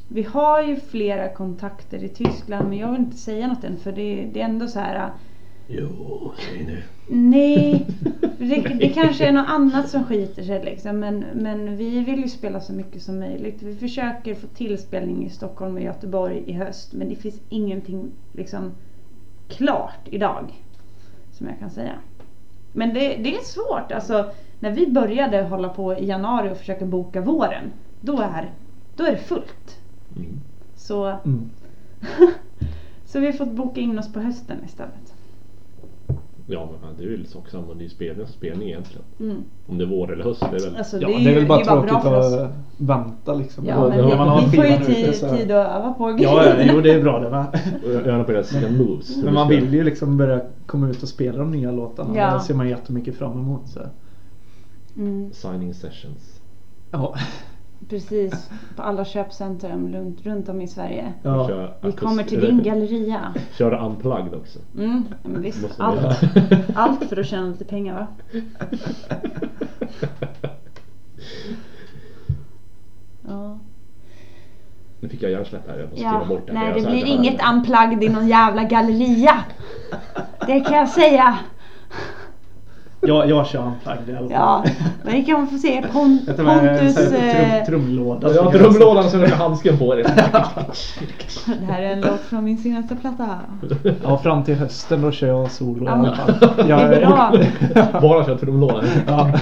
[0.09, 3.93] vi har ju flera kontakter i Tyskland men jag vill inte säga något än för
[3.93, 5.11] det, det är ändå så här
[5.67, 6.83] Jo, säg nu.
[7.09, 7.87] Nej,
[8.39, 10.99] det, det kanske är något annat som skiter sig liksom.
[10.99, 13.63] Men, men vi vill ju spela så mycket som möjligt.
[13.63, 16.93] Vi försöker få till spelning i Stockholm och Göteborg i höst.
[16.93, 18.73] Men det finns ingenting liksom
[19.49, 20.53] klart idag.
[21.33, 21.93] Som jag kan säga.
[22.73, 23.93] Men det, det är svårt.
[23.93, 27.73] Alltså, när vi började hålla på i januari och försöka boka våren.
[28.01, 28.51] Då är,
[28.97, 29.81] då är det fullt.
[30.17, 30.41] Mm.
[30.77, 31.51] Så, Mm.
[33.05, 35.06] så vi har fått boka in oss på hösten istället.
[36.49, 37.75] Ja, men fan, det är väl sak samma.
[37.75, 39.05] Det är spelning, spelning egentligen.
[39.21, 39.37] Mm.
[39.67, 40.77] Om det är vår eller höst, det är väl...
[40.77, 43.35] Alltså, Ja, det är, det är ju- väl bara det är bara tråkigt att vänta
[43.35, 43.67] liksom.
[43.67, 45.67] Ja, men Ja, vi, man har vi får ju skivan ute, tid, så- tid att
[45.77, 47.47] öva på Ja, ja, jo det är bra det med.
[48.27, 49.17] På deras moves.
[49.25, 52.17] Men man vill ju liksom börja komma ut och spela de nya låtarna.
[52.17, 52.35] Ja.
[52.35, 53.69] Det ser man jättemycket fram emot.
[53.69, 53.81] Så.
[54.97, 56.41] Mm, Signing sessions.
[56.91, 57.15] Ja.
[57.89, 61.13] Precis, på alla köpcentrum runt, runt om i Sverige.
[61.23, 61.49] ja.
[61.49, 63.35] Köra Vi kommer till din galleria.
[63.59, 64.59] Köra unplugged också.
[64.79, 66.21] Mm, men visst, allt,
[66.75, 68.07] allt för att tjäna lite pengar va?
[73.29, 73.59] Ja.
[75.01, 75.79] Nu fick jag hjärnsläpp här.
[75.79, 76.53] Jag måste Ja, bort det.
[76.53, 79.45] nej det blir inget unplugged i någon jävla galleria.
[80.47, 81.39] Det kan jag säga.
[83.01, 84.31] Jag, jag kör unplugged i alla fall.
[84.33, 84.65] Ja,
[85.05, 85.85] men det kan man få se.
[85.93, 87.11] Pon, Jag med Pontus...
[87.11, 88.35] här eh, trum, trumlåda.
[88.35, 90.05] Ja, trumlådan så du har handsken på dig.
[91.47, 93.41] Det här är en låt från min senaste platta.
[94.03, 96.35] Ja, fram till hösten då kör jag solo i Ja, alla fall.
[96.57, 97.33] Det är bra.
[98.01, 98.85] Bara kör trumlådan.
[99.07, 99.31] Ja.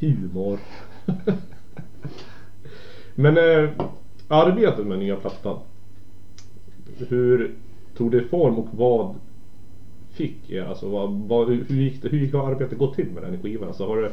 [0.00, 0.58] Humor.
[3.14, 3.70] Men eh,
[4.28, 5.58] arbetet med nya plattan.
[7.08, 7.54] Hur
[7.96, 9.14] tog det form och vad
[10.12, 10.64] fick er?
[10.64, 13.68] Alltså vad, vad, hur, gick det, hur gick arbetet gå till med den skivan?
[13.68, 14.10] Alltså, har det,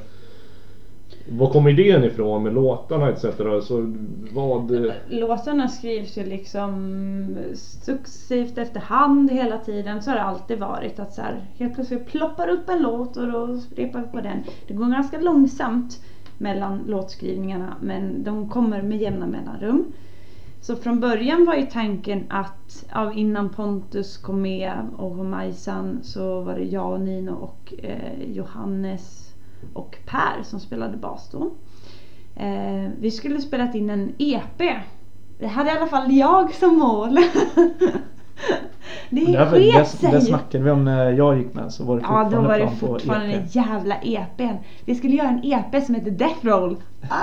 [1.29, 3.25] var kom idén ifrån med låtarna etc?
[3.39, 3.93] Alltså,
[4.33, 4.91] vad...
[5.09, 10.01] Låtarna skrivs ju liksom successivt efterhand hela tiden.
[10.01, 13.27] Så har det alltid varit att så här, helt plötsligt ploppar upp en låt och
[13.27, 14.43] då repar vi på den.
[14.67, 15.99] Det går ganska långsamt
[16.37, 19.85] mellan låtskrivningarna men de kommer med jämna mellanrum.
[20.61, 26.41] Så från början var ju tanken att ja, innan Pontus kom med och Majsan så
[26.41, 29.33] var det jag och Nino och eh, Johannes
[29.73, 31.51] och Per som spelade bas då.
[32.35, 34.61] Eh, vi skulle spelat in en EP.
[35.39, 37.15] Det hade i alla fall jag som mål.
[39.09, 40.11] det Det, det, sket det, sig.
[40.11, 42.65] det snackade vi om när jag gick med så var det Ja, då var det
[42.65, 43.53] på fortfarande EP.
[43.53, 44.55] den jävla EPn.
[44.85, 46.77] Vi skulle göra en EP som heter Death Roll.
[47.09, 47.15] Ah!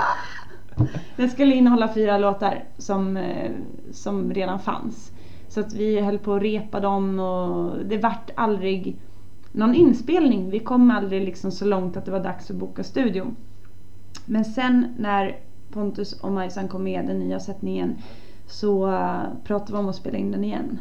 [1.15, 3.51] Den skulle innehålla fyra låtar som, eh,
[3.91, 5.11] som redan fanns.
[5.47, 8.97] Så att vi höll på att repa dem och det vart aldrig
[9.51, 10.49] någon inspelning.
[10.49, 13.35] Vi kom aldrig liksom så långt att det var dags att boka studion.
[14.25, 15.37] Men sen när
[15.73, 17.95] Pontus och Majsan kom med den nya sättningen
[18.47, 20.79] så eh, pratade vi om att spela in den igen.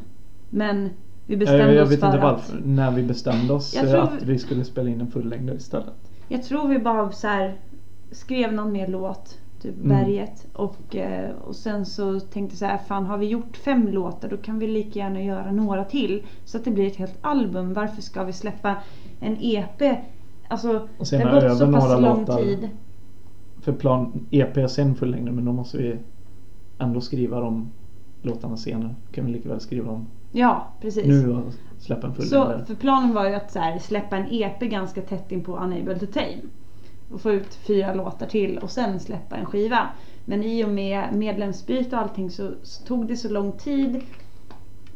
[0.50, 0.90] Men
[1.26, 3.84] vi bestämde jag, jag oss vet för inte att varför, när vi bestämde oss Jag
[3.84, 5.94] eh, tror- att vi skulle spela in en fullängdare istället.
[6.28, 7.56] Jag tror vi bara så här,
[8.10, 9.88] skrev någon mer låt, typ Mm.
[9.88, 10.46] Berget.
[10.52, 14.28] Och, eh, och sen så tänkte jag så här, fan har vi gjort fem låtar
[14.28, 16.22] då kan vi lika gärna göra några till.
[16.44, 17.74] Så att det blir ett helt album.
[17.74, 18.76] Varför ska vi släppa
[19.20, 19.96] en EP?
[20.48, 22.36] Alltså Och sen det har gått så pass lång låtar.
[22.36, 22.68] tid.
[23.60, 25.96] För plan EP sen fullängdare men då måste vi
[26.78, 27.70] ändå skriva de
[28.22, 28.94] låtarna senare.
[29.12, 31.06] Kan vi lika väl skriva dem Ja, precis.
[31.06, 31.42] nu och
[31.78, 32.64] släppa en Så, fullängdare.
[32.64, 35.98] för planen var ju att så här, släppa en EP ganska tätt in på Unable
[35.98, 36.36] to Tame.
[37.10, 39.88] Och få ut fyra låtar till och sen släppa en skiva.
[40.24, 44.00] Men i och med medlemsbyte och allting så, så tog det så lång tid.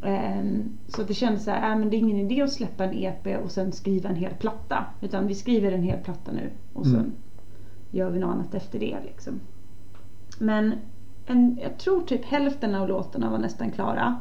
[0.04, 2.94] ehm, så det kändes så här, äh, men det är ingen idé att släppa en
[2.94, 4.84] EP och sen skriva en hel platta.
[5.00, 7.12] Utan vi skriver en hel platta nu och sen Mm.
[7.90, 9.40] gör vi något annat efter det liksom.
[10.38, 10.74] Men
[11.26, 14.20] en, jag tror typ hälften av låtarna var nästan klara.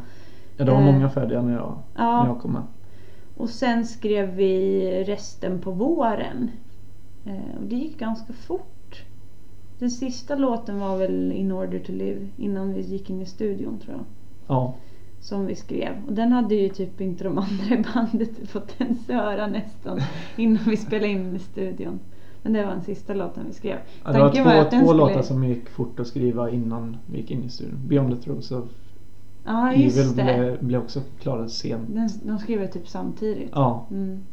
[0.57, 2.23] Ja, det var eh, många färdiga när jag, Ja.
[2.23, 2.63] när jag kom med.
[3.37, 6.51] Och sen skrev vi resten på våren.
[7.25, 9.03] Eh, och det gick ganska fort.
[9.79, 13.79] Den sista låten var väl In order to live innan vi gick in i studion
[13.79, 14.05] tror jag.
[14.47, 14.75] Ja,
[15.19, 15.93] Som vi skrev.
[16.07, 19.99] Och den hade ju typ inte de andra i bandet fått ens höra nästan
[20.37, 21.99] innan vi spelade in i studion.
[22.43, 23.77] Men det var den sista låten vi skrev.
[24.05, 26.97] Ja, det var Tanken två, den två skulle- låtar som gick fort att skriva innan
[27.05, 27.79] vi gick in i studion.
[27.87, 28.67] Beyond the Throes och
[29.45, 31.95] Ja Evil blev, blev också klara sent.
[31.95, 33.49] Den, de skrev typ samtidigt.
[33.53, 34.23] Ja, Mm.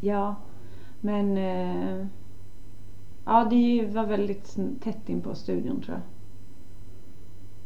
[0.00, 0.34] Ja,
[1.00, 2.06] men eh,
[3.24, 6.02] ja, det var väldigt tätt in på studion tror jag.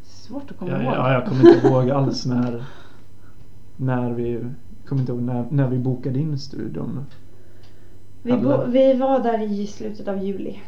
[0.02, 0.92] Svårt att komma ja, ihåg.
[0.94, 2.64] ja, jag kommer inte ihåg alls när,
[3.76, 4.44] när vi
[4.86, 7.04] kommer inte ihåg när, när vi bokade in studion.
[8.22, 10.60] vi, bo, vi var där i slutet av juli.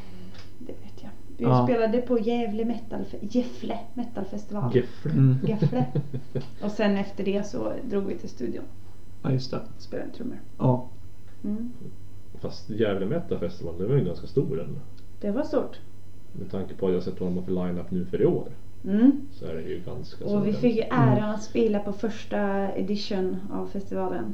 [0.59, 1.11] Det vet jag.
[1.37, 1.67] Vi Ja.
[1.67, 4.75] spelade på Gävle metal, Gefle metalfestival.
[4.77, 5.11] Gefle.
[5.13, 5.37] Mm.
[5.47, 5.87] Gefle.
[6.65, 8.65] Och sen efter det så drog vi till studion
[9.23, 9.61] Ja, just det.
[9.79, 10.41] spelade trummor.
[10.59, 10.89] Ja.
[11.45, 11.73] Mm.
[12.43, 14.79] Fast Gävle Metal Festival, det var ju ganska stor den.
[15.21, 15.81] Det var stort.
[16.33, 18.49] Med tanke på att jag sett vad de har för line-up nu för i år.
[18.85, 19.13] Mm.
[19.33, 23.37] Så är det ju ganska Och vi fick ju äran att spela på första edition
[23.53, 24.33] av festivalen.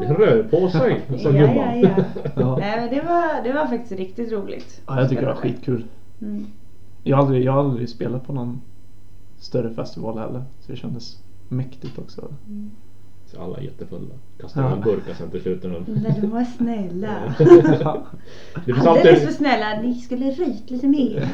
[0.00, 1.80] Det rör på sig, som Ja, ja, gumman.
[1.80, 2.04] ja.
[2.36, 2.56] Ja.
[2.56, 4.82] Nej men det var, det var faktiskt riktigt roligt.
[4.86, 5.84] ja, jag tycker det var skitkul.
[6.20, 6.46] Mm.
[7.02, 8.60] Jag har aldrig, jag har aldrig spelat på någon
[9.38, 10.42] större festival heller.
[10.60, 12.28] Så det kändes mäktigt också.
[13.32, 14.14] Så alla är jättefulla.
[14.40, 14.72] Kastar Ja.
[14.72, 15.62] en burkar sen till slut.
[15.62, 17.34] när de- Nej, de var snälla.
[17.38, 17.44] Det
[18.72, 19.80] finns Alldeles för alltid snälla.
[19.82, 21.28] Ni skulle röjt lite mer.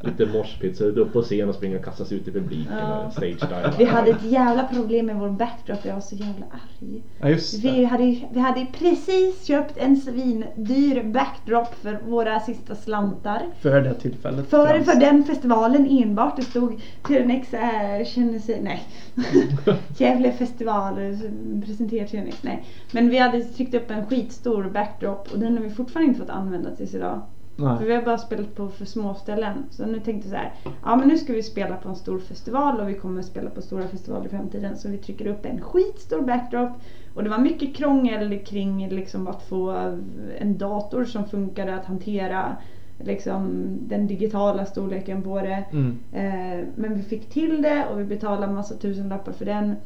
[0.00, 2.72] lite morspit så är du upp på scen och springer och kastas ut i publiken.
[2.78, 3.04] Ja.
[3.06, 3.72] och Stage dive.
[3.78, 5.78] Vi hade ett jävla problem med vår backdrop.
[5.82, 7.02] Jag var så jävla arg.
[7.20, 13.42] Ja, just Vi hade, vi hade precis köpt en svindyr backdrop för våra sista slantar.
[13.60, 14.50] För det tillfället.
[14.50, 14.90] För, främst.
[14.92, 16.36] för den festivalen enbart.
[16.36, 18.82] Det stod Tyrenex äh, känner sig, nej.
[19.98, 22.64] Gävle festival eh, presenterar Tyrenex, nej.
[22.92, 26.30] Men vi hade tryckt upp en skitstor backdrop och den har vi fortfarande inte fått
[26.30, 27.22] använda tills idag.
[27.56, 27.78] Nej.
[27.78, 29.64] För vi har bara spelat på för små ställen.
[29.70, 30.52] Så nu tänkte vi så här,
[30.84, 33.62] ja men nu ska vi spela på en stor festival och vi kommer spela på
[33.62, 34.76] stora festivaler i framtiden.
[34.76, 36.70] Så vi trycker upp en skitstor backdrop.
[37.14, 39.70] Och det var mycket krångel kring liksom att få
[40.38, 42.56] en dator som funkade att hantera
[42.98, 45.64] liksom den digitala storleken på det.
[45.72, 45.98] Mm.
[46.12, 49.76] Eh, men vi fick till det och vi betalade massa tusenlappar för den.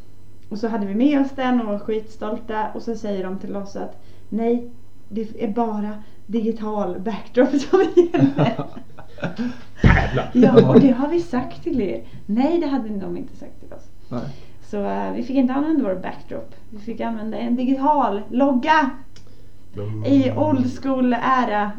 [0.53, 2.69] Och så hade vi med oss den och var skitstolta.
[2.75, 4.71] Och så säger de till oss att nej,
[5.09, 8.65] det är bara digital backdrop som gäller.
[10.33, 12.05] Ja, och det har vi sagt till er.
[12.27, 13.89] Nej, det hade de inte sagt till oss.
[14.09, 14.23] Nej.
[14.63, 16.55] Så eh, vi fick inte använda vår backdrop.
[16.71, 18.91] Vi fick använda en digital logga
[20.07, 21.73] i old school-ära.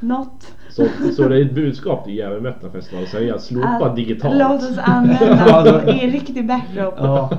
[0.00, 0.54] Not.
[0.70, 4.34] Så, så det är ett budskap till Gävle Metal Festival att säga slopa Att digitalt.
[4.38, 6.94] Låt oss använda en riktig backdrop.
[6.98, 7.30] Ja.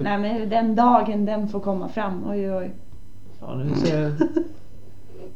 [0.00, 2.24] Nej men den dagen den får komma fram.
[2.28, 2.70] Oj oj.
[3.40, 4.12] ja, nu ser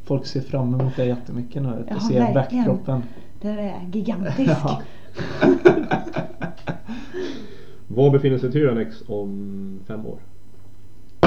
[0.03, 1.69] folk ser fram emot det jättemycket nu.
[1.69, 2.33] Att Ja, se verkligen.
[2.65, 3.03] backdropen.
[3.41, 4.51] Den är gigantisk.
[4.63, 4.81] Ja.
[7.87, 10.19] Var befinner sig Tyrannex om fem år?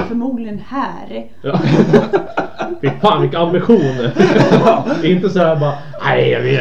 [0.08, 1.30] Förmodligen här.
[1.42, 1.60] Ja.
[2.80, 4.12] Fy fan vilka ambitioner!
[5.04, 6.54] Inte så här bara Nej vi,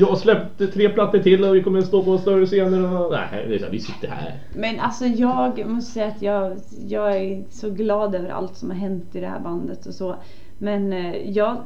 [0.00, 3.46] jag har släppt tre plattor till och vi kommer stå på större scener och nej,
[3.48, 4.34] det är så här, vi sitter här.
[4.54, 6.56] Men alltså jag måste säga att jag,
[6.88, 10.16] jag är så glad över allt som har hänt i det här bandet och så.
[10.58, 11.56] Men eh, jag,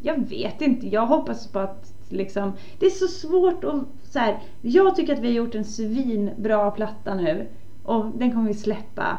[0.00, 0.86] jag vet inte.
[0.88, 5.18] Jag hoppas på att liksom, det är så svårt att så här, Jag tycker att
[5.18, 7.46] vi har gjort en svinbra platta nu.
[7.82, 9.18] Och den kommer vi släppa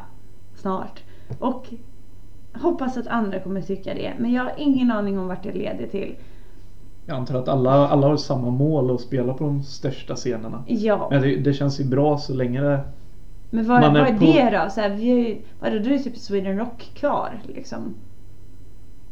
[0.56, 1.04] snart.
[1.40, 1.68] Och
[2.54, 4.14] hoppas att andra kommer tycka det.
[4.20, 6.16] Men jag har ingen aning om vart det leder till.
[7.06, 10.64] Jag antar att alla, alla har samma mål att spela på de största scenerna.
[10.68, 11.08] Ja.
[11.12, 12.80] Men det, det känns ju bra så länge det...
[13.50, 14.70] Men vad, Man är vad är på- det då?
[14.70, 17.96] Så här, vi har ju, vadå, då är det typ Sweden Rock kvar liksom.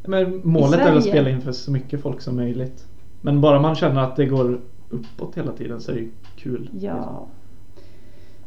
[0.03, 2.87] Men målet är att spela inför så mycket folk som möjligt.
[3.21, 4.59] Men bara man känner att det går
[4.89, 6.69] uppåt hela tiden så är det ju kul.
[6.79, 7.25] Ja.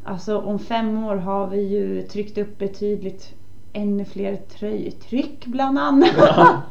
[0.05, 3.35] Alltså om fem år har vi ju tryckt upp betydligt
[3.77, 6.11] ännu fler tröjtryck bland annat.
[6.19, 6.63] Ja.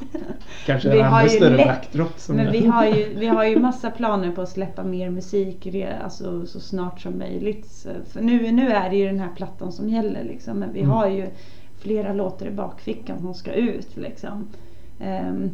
[0.66, 2.14] Kanske Vi har ännu större lätt- backdrop.
[2.30, 5.68] Men vi har ju, vi har ju massa planer på att släppa mer musik
[6.04, 7.66] alltså, så snart som möjligt.
[7.72, 10.58] Så, för nu, nu är det ju den här plattan som gäller liksom.
[10.60, 10.92] Men vi Mm.
[10.92, 11.28] har ju
[11.78, 14.48] flera låtar i bakfickan som ska ut liksom.
[15.00, 15.52] Ehm,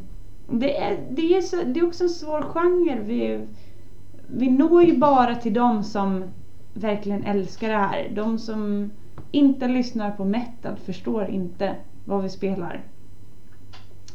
[0.52, 3.00] det, är, det, är så, det är också en svår genre.
[3.06, 3.40] Vi,
[4.28, 6.24] vi når ju bara till de som
[6.74, 8.12] verkligen älskar det här.
[8.16, 8.92] De som
[9.32, 12.84] inte lyssnar på metal förstår inte vad vi spelar.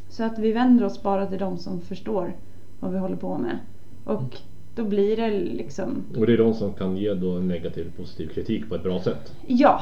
[0.08, 2.36] Så att vi vänder oss bara till de som förstår
[2.80, 3.58] vad vi håller på med.
[4.04, 4.36] Och
[4.74, 8.28] då blir det liksom, Och det är de som kan ge då en negativ positiv
[8.28, 9.32] kritik på ett bra sätt.
[9.46, 9.80] ja,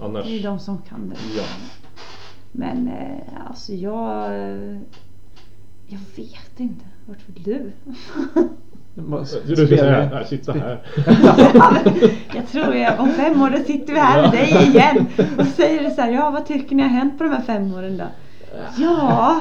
[0.00, 0.26] Annars...
[0.26, 1.16] det är de som kan det.
[1.36, 1.44] Ja.
[2.52, 4.32] Men eh, alltså jag...
[5.86, 6.84] Jag vet inte.
[7.06, 7.72] Vart vill du?
[8.94, 10.80] Du ska säga, här, sitta här.
[12.34, 15.06] jag tror jag, om fem år då sitter vi här med dig igen
[15.38, 17.96] och säger så här, ja vad tycker ni har hänt på de här fem åren
[17.96, 18.04] då?
[18.78, 19.40] Ja.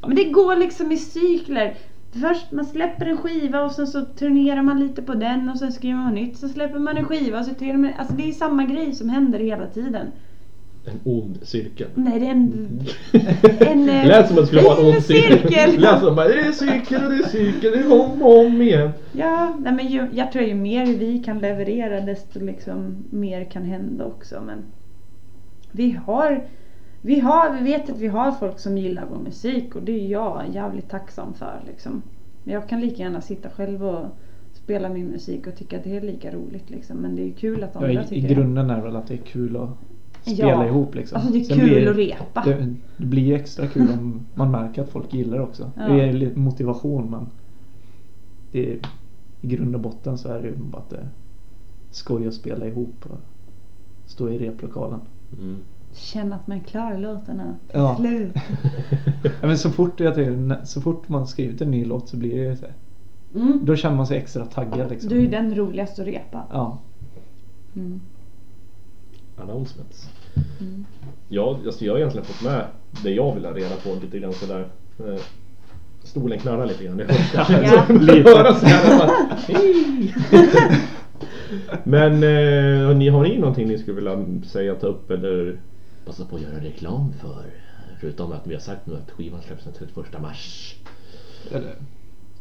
[0.00, 1.74] Men det går liksom i cykler.
[2.12, 5.72] Först man släpper en skiva och sen så turnerar man lite på den och sen
[5.72, 6.38] skriver man nytt.
[6.38, 7.92] Så släpper man en skiva och så turnerar man.
[7.98, 10.06] Alltså det är samma grej som händer hela tiden.
[10.92, 11.86] En ond cirkel.
[11.94, 12.80] Nej det är en...
[13.60, 15.38] en eh, Lät som att det skulle vara en ond cirkel.
[15.38, 15.80] cirkel.
[15.80, 18.62] Lät som bara, det är cirkel och det är cirkel, det är om och om
[18.62, 18.90] igen.
[19.12, 23.62] Ja, nej men ju, jag tror ju mer vi kan leverera desto liksom mer kan
[23.64, 24.42] hända också.
[24.46, 24.58] Men
[25.72, 26.44] vi har,
[27.00, 30.08] vi har, vi vet att vi har folk som gillar vår musik och det är
[30.08, 32.02] jag jävligt tacksam för liksom.
[32.44, 34.06] Men jag kan lika gärna sitta själv och
[34.52, 36.96] spela min musik och tycka att det är lika roligt liksom.
[36.96, 38.34] Men det är kul att Ja, andra i, I tycker det.
[38.34, 39.68] grunden är väl att det är kul att
[40.28, 40.66] spela Ja.
[40.66, 41.16] ihop liksom.
[41.16, 42.42] Alltså det är Sen kul blir- att repa.
[42.44, 45.70] Det, det blir ju extra kul om man märker att folk gillar det också.
[45.76, 45.88] Ja.
[45.88, 47.26] Det är lite motivation men
[48.52, 48.78] det är,
[49.40, 51.08] i grund och botten så är det ju bara att det är
[51.90, 53.18] skoj att spela ihop och
[54.06, 55.00] stå i replokalen.
[55.40, 55.56] Mm.
[55.92, 57.96] Känna att man klarar låtarna Ja.
[57.96, 58.32] slut.
[59.22, 62.30] Ja, men så fort, jag tycker, så fort man skrivit en ny låt så blir
[62.36, 62.74] det ju så här,
[63.34, 63.60] Mm.
[63.64, 65.08] Då känner man sig extra taggad liksom.
[65.10, 66.42] Du är den roligaste att repa.
[66.52, 66.78] Ja.
[67.76, 68.00] Mm.
[69.36, 70.10] Announcements.
[70.60, 70.84] Mm.
[71.28, 72.64] Ja, alltså jag har egentligen fått med
[73.02, 74.68] det jag vill ha reda på lite grann sådär.
[74.98, 75.20] Eh,
[76.02, 76.96] Stolen knarrar lite grann.
[76.96, 77.62] Det hörs kanske.
[77.66, 77.84] Ja.
[77.86, 78.30] Så lite.
[78.30, 80.14] Höra så här, bara, "Hej."
[81.84, 85.58] Men eh, ni har ni någonting ni skulle vilja säga, ta upp eller
[86.06, 87.44] passa på att göra reklam för?
[88.00, 90.74] Förutom att vi har sagt nu att skivan släpps den 31 mars.
[91.50, 91.62] Det.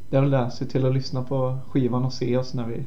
[0.10, 0.52] Det är väl det.
[0.52, 2.84] Se till att lyssna på skivan och se oss när vi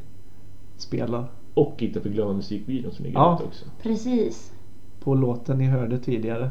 [0.76, 1.24] spelar.
[1.54, 3.34] Och inte förglömma musikvideon som ligger Ja.
[3.40, 3.64] ute också.
[3.82, 4.52] Precis.
[5.00, 6.50] På låten ni hörde tidigare.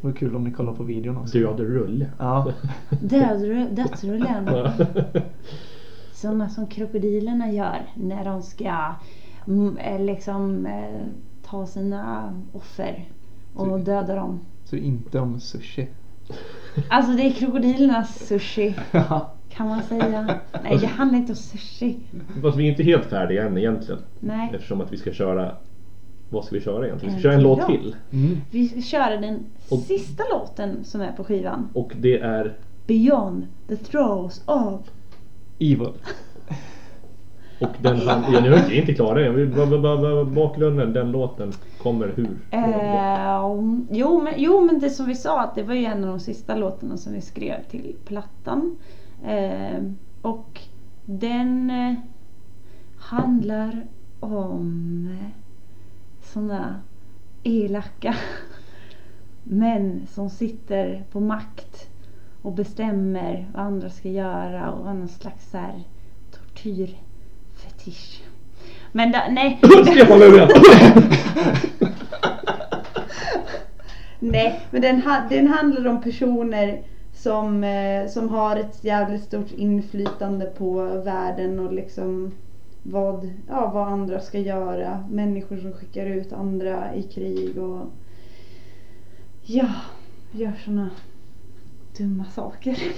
[0.00, 1.38] Det var kul om ni kollar på videon också.
[1.38, 2.10] Död rulle.
[2.18, 2.52] Ja.
[3.00, 4.48] Död, dödsrullen.
[6.12, 8.94] Sådana som krokodilerna gör när de ska
[9.46, 11.06] mm, eh, liksom eh,
[11.42, 13.08] ta sina offer
[13.54, 14.40] och döda dem.
[14.64, 15.88] Så inte om sushi.
[16.88, 19.32] Alltså det är krokodilernas sushi Ja.
[19.50, 20.40] kan man säga.
[20.62, 21.98] Nej det handlar inte om sushi.
[22.42, 24.00] Fast vi är inte helt färdiga än egentligen.
[24.20, 24.50] Nej.
[24.54, 25.56] Eftersom att vi ska köra...
[26.32, 27.14] Vad ska vi köra egentligen?
[27.14, 27.66] Vi En ska köra en låt låt.
[27.68, 27.96] till.
[28.12, 28.36] Mm.
[28.50, 31.68] Vi ska köra den Och- sista låten som är på skivan.
[31.72, 32.56] Och det är...
[32.86, 34.80] Beyond the throes of.
[35.58, 35.88] Evil.
[37.60, 40.34] Och den han, ja, nu är inte klar än.
[40.34, 41.52] Bakgrunden, den låten
[41.82, 42.28] kommer hur?
[42.50, 43.40] Eh,
[43.90, 46.20] jo, men, jo men det som vi sa att det var ju en av de
[46.20, 48.76] sista låtarna som vi skrev till plattan.
[49.26, 49.82] Eh,
[50.22, 50.60] och
[51.04, 51.94] den eh,
[52.98, 53.86] handlar
[54.20, 55.26] om eh,
[56.32, 56.80] sådana
[57.42, 58.14] elaka
[59.42, 61.88] män som sitter på makt
[62.42, 65.82] och bestämmer vad andra ska göra och har någon slags så här
[66.30, 68.22] tortyrfetisch.
[68.92, 69.58] Men da, nej.
[69.84, 70.48] Stefan Löfven!
[74.22, 80.46] Nej, men den, den handlar om personer som, eh, som har ett jävligt stort inflytande
[80.46, 82.32] på världen och liksom
[82.82, 85.04] vad, ja, vad andra ska göra.
[85.10, 87.86] Människor som skickar ut andra i krig och
[89.42, 89.68] ja,
[90.32, 90.90] gör såna
[91.98, 92.78] dumma saker.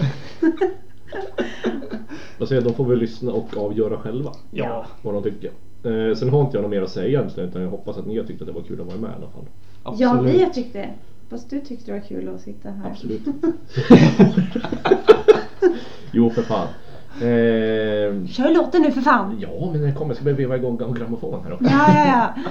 [2.39, 4.87] Vad säger jag, de får väl lyssna och avgöra själva Ja.
[5.03, 5.51] vad de tycker.
[5.83, 8.18] Eh, sen har inte jag något mer att säga egentligen utan jag hoppas att ni
[8.18, 9.45] har tyckt att det var kul att vara med i alla fall.
[9.99, 10.91] Ja, vi har tyckt det.
[11.28, 12.91] Fast du tyckte det var kul att sitta här.
[12.91, 13.22] Absolut.
[16.12, 16.68] jo för fan.
[17.20, 19.36] Eh, Kör låten nu för fan!
[19.40, 21.64] ja men den kommer, jag ska börja veva igång grammofon här också.
[21.64, 22.42] Ja, ja, ja.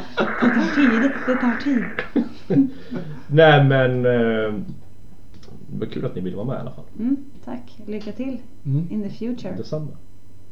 [0.42, 1.84] Det tar tid, det tar tid.
[3.28, 4.54] Nej men eh,
[5.68, 6.84] det var kul att ni ville vara med i alla fall.
[7.00, 8.88] Mm, tack, lycka till Mm.
[8.92, 9.54] in the future.
[9.58, 9.88] Detsamma.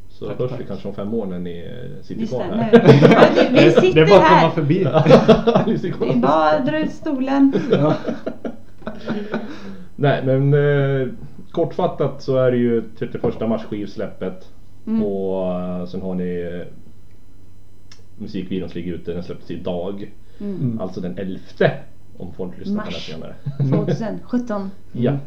[0.10, 0.68] Så Tack, hörs vi tack.
[0.68, 3.50] kanske om fem år när ni eh, sitter kvar det, här.
[3.52, 3.60] nu.
[3.60, 4.80] Vi sitter det är bara att komma förbi.
[5.94, 6.14] Kvar.
[6.14, 7.54] Vi bara drar ut stolen.
[9.96, 11.08] Nej men eh,
[11.52, 14.52] kortfattat så är det ju 31 mars skivsläppet.
[14.88, 15.04] Mm.
[15.04, 16.74] Och eh, sen har ni eh,
[18.18, 20.14] musikvideon som ligger ute, den släpptes idag.
[20.40, 20.82] Mm.
[20.82, 21.40] Alltså den 11
[22.18, 23.36] om folk lyssnar på den senare.
[23.58, 24.70] 2017.
[24.92, 25.18] ja.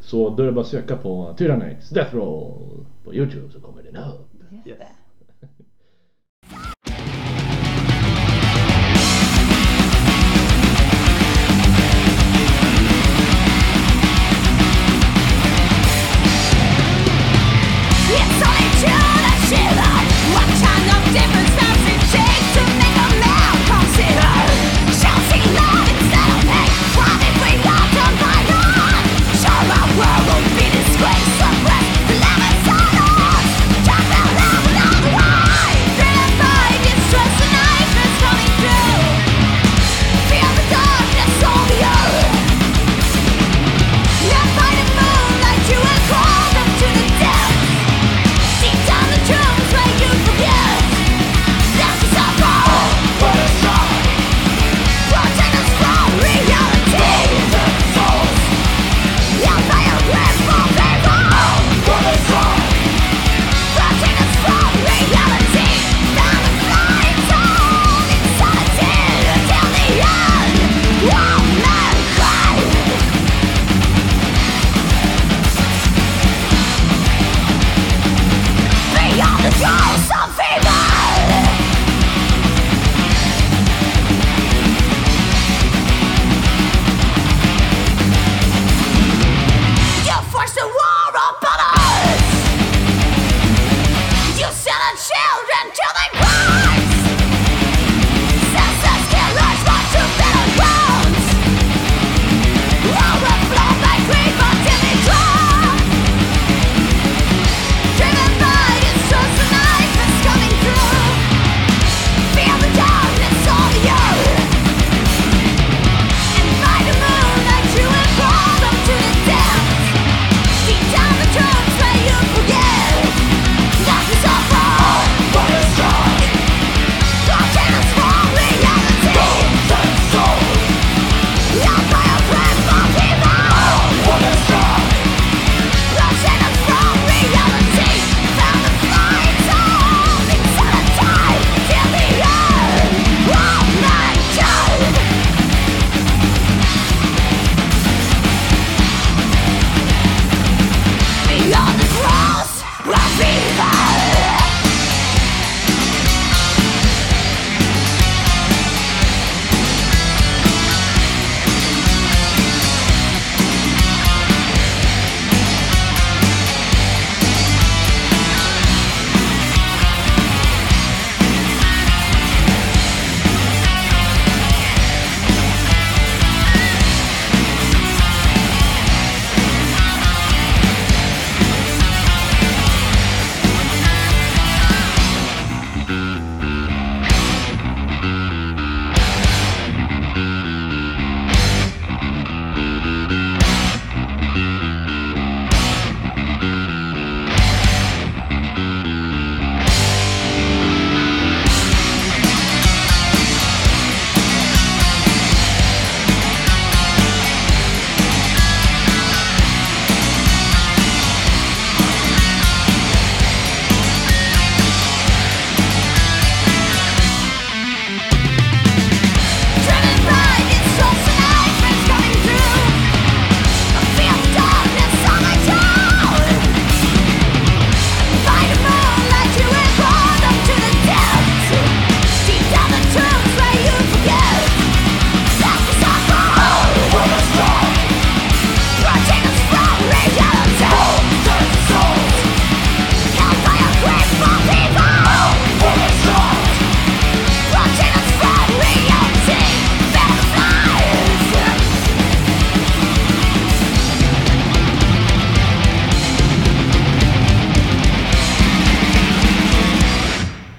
[0.00, 3.82] Så då är det bara att söka på Tyrannex Death Roll på Youtube så kommer
[3.82, 4.28] den upp.
[4.64, 4.80] Just